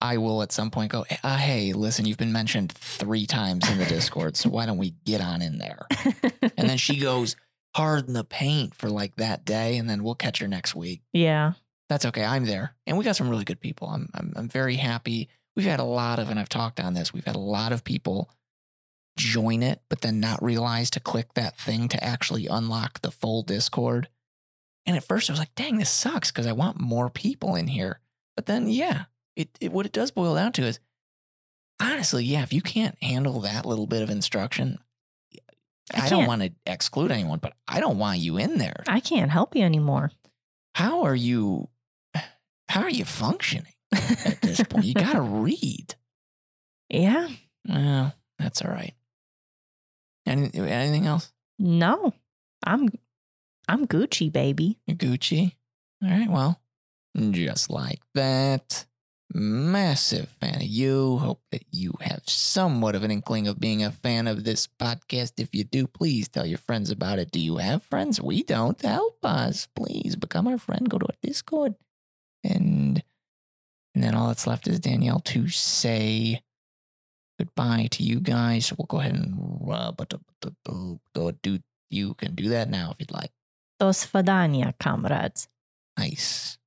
I 0.00 0.18
will 0.18 0.42
at 0.42 0.52
some 0.52 0.70
point 0.70 0.92
go, 0.92 1.04
uh, 1.22 1.36
hey, 1.36 1.72
listen, 1.72 2.06
you've 2.06 2.18
been 2.18 2.32
mentioned 2.32 2.72
three 2.72 3.26
times 3.26 3.70
in 3.70 3.78
the 3.78 3.86
Discord, 3.86 4.36
so 4.36 4.50
why 4.50 4.66
don't 4.66 4.78
we 4.78 4.90
get 5.04 5.20
on 5.20 5.42
in 5.42 5.58
there? 5.58 5.86
And 6.58 6.70
then 6.70 6.78
she 6.78 6.98
goes 6.98 7.36
hard 7.76 8.08
in 8.08 8.14
the 8.14 8.24
paint 8.24 8.74
for 8.74 8.88
like 8.88 9.16
that 9.16 9.44
day, 9.44 9.76
and 9.76 9.88
then 9.88 10.02
we'll 10.02 10.14
catch 10.14 10.38
her 10.38 10.48
next 10.48 10.74
week. 10.74 11.02
yeah. 11.12 11.52
That's 11.88 12.06
okay. 12.06 12.24
I'm 12.24 12.46
there, 12.46 12.74
and 12.84 12.98
we 12.98 13.04
got 13.04 13.14
some 13.14 13.28
really 13.28 13.44
good 13.44 13.60
people. 13.60 13.86
I'm 13.86 14.08
I'm, 14.12 14.32
I'm 14.34 14.48
very 14.48 14.74
happy. 14.74 15.28
We've 15.54 15.66
had 15.66 15.78
a 15.78 15.84
lot 15.84 16.18
of, 16.18 16.30
and 16.30 16.40
I've 16.40 16.48
talked 16.48 16.80
on 16.80 16.94
this. 16.94 17.12
We've 17.14 17.24
had 17.24 17.36
a 17.36 17.38
lot 17.38 17.70
of 17.70 17.84
people 17.84 18.28
join 19.16 19.62
it, 19.62 19.82
but 19.88 20.00
then 20.00 20.18
not 20.18 20.42
realize 20.42 20.90
to 20.90 21.00
click 21.00 21.34
that 21.34 21.56
thing 21.56 21.86
to 21.90 22.02
actually 22.02 22.48
unlock 22.48 23.02
the 23.02 23.12
full 23.12 23.44
Discord. 23.44 24.08
And 24.84 24.96
at 24.96 25.04
first, 25.04 25.30
I 25.30 25.32
was 25.32 25.38
like, 25.38 25.54
"Dang, 25.54 25.78
this 25.78 25.88
sucks," 25.88 26.32
because 26.32 26.48
I 26.48 26.52
want 26.52 26.80
more 26.80 27.08
people 27.08 27.54
in 27.54 27.68
here. 27.68 28.00
But 28.34 28.46
then, 28.46 28.68
yeah, 28.68 29.04
it, 29.36 29.50
it 29.60 29.70
what 29.70 29.86
it 29.86 29.92
does 29.92 30.10
boil 30.10 30.34
down 30.34 30.50
to 30.54 30.62
is 30.62 30.80
honestly, 31.80 32.24
yeah, 32.24 32.42
if 32.42 32.52
you 32.52 32.62
can't 32.62 33.00
handle 33.00 33.40
that 33.42 33.64
little 33.64 33.86
bit 33.86 34.02
of 34.02 34.10
instruction, 34.10 34.80
I 35.94 36.06
I, 36.06 36.08
don't 36.08 36.26
want 36.26 36.42
to 36.42 36.52
exclude 36.66 37.12
anyone, 37.12 37.38
but 37.38 37.52
I 37.68 37.80
don't 37.80 37.98
want 37.98 38.18
you 38.18 38.38
in 38.38 38.58
there. 38.58 38.82
I 38.88 39.00
can't 39.00 39.30
help 39.30 39.54
you 39.54 39.62
anymore. 39.62 40.10
How 40.74 41.04
are 41.04 41.14
you? 41.14 41.68
How 42.68 42.82
are 42.82 42.90
you 42.90 43.04
functioning 43.04 43.72
at 43.92 44.40
this 44.42 44.62
point? 44.62 44.84
You 44.84 44.94
got 44.94 45.12
to 45.12 45.20
read. 45.22 45.94
Yeah. 46.88 47.28
Well, 47.68 48.14
that's 48.38 48.62
all 48.62 48.70
right. 48.70 48.94
Any, 50.26 50.50
anything 50.54 51.06
else? 51.06 51.32
No. 51.58 52.12
I'm 52.64 52.88
I'm 53.68 53.86
Gucci, 53.86 54.32
baby. 54.32 54.78
You're 54.86 54.96
Gucci. 54.96 55.52
All 56.02 56.10
right. 56.10 56.30
Well, 56.30 56.60
just 57.30 57.70
like 57.70 58.00
that 58.14 58.86
Massive 59.33 60.27
fan 60.27 60.55
of 60.55 60.63
you. 60.63 61.17
Hope 61.17 61.41
that 61.51 61.63
you 61.71 61.93
have 62.01 62.23
somewhat 62.25 62.95
of 62.95 63.03
an 63.03 63.11
inkling 63.11 63.47
of 63.47 63.61
being 63.61 63.81
a 63.81 63.91
fan 63.91 64.27
of 64.27 64.43
this 64.43 64.67
podcast. 64.67 65.33
If 65.37 65.55
you 65.55 65.63
do, 65.63 65.87
please 65.87 66.27
tell 66.27 66.45
your 66.45 66.57
friends 66.57 66.91
about 66.91 67.17
it. 67.17 67.31
Do 67.31 67.39
you 67.39 67.57
have 67.57 67.81
friends? 67.81 68.19
We 68.19 68.43
don't. 68.43 68.81
Help 68.81 69.23
us. 69.23 69.69
Please 69.73 70.17
become 70.17 70.47
our 70.47 70.57
friend. 70.57 70.89
Go 70.89 70.97
to 70.97 71.05
our 71.05 71.15
Discord. 71.21 71.75
And 72.43 73.01
and 73.95 74.03
then 74.03 74.15
all 74.15 74.27
that's 74.27 74.47
left 74.47 74.67
is 74.67 74.79
Danielle 74.79 75.19
to 75.19 75.47
say 75.47 76.41
goodbye 77.39 77.87
to 77.91 78.03
you 78.03 78.19
guys. 78.19 78.65
So 78.65 78.75
we'll 78.77 78.85
go 78.87 78.99
ahead 78.99 79.13
and 79.15 79.39
uh, 79.71 79.91
but 79.93 80.13
go 81.15 81.31
do 81.41 81.59
you 81.89 82.13
can 82.15 82.35
do 82.35 82.49
that 82.49 82.69
now 82.69 82.91
if 82.91 82.97
you'd 82.99 83.11
like. 83.11 83.31
До 83.79 83.93
свидания, 83.93 84.73
comrades. 84.79 85.47
Nice. 85.97 86.57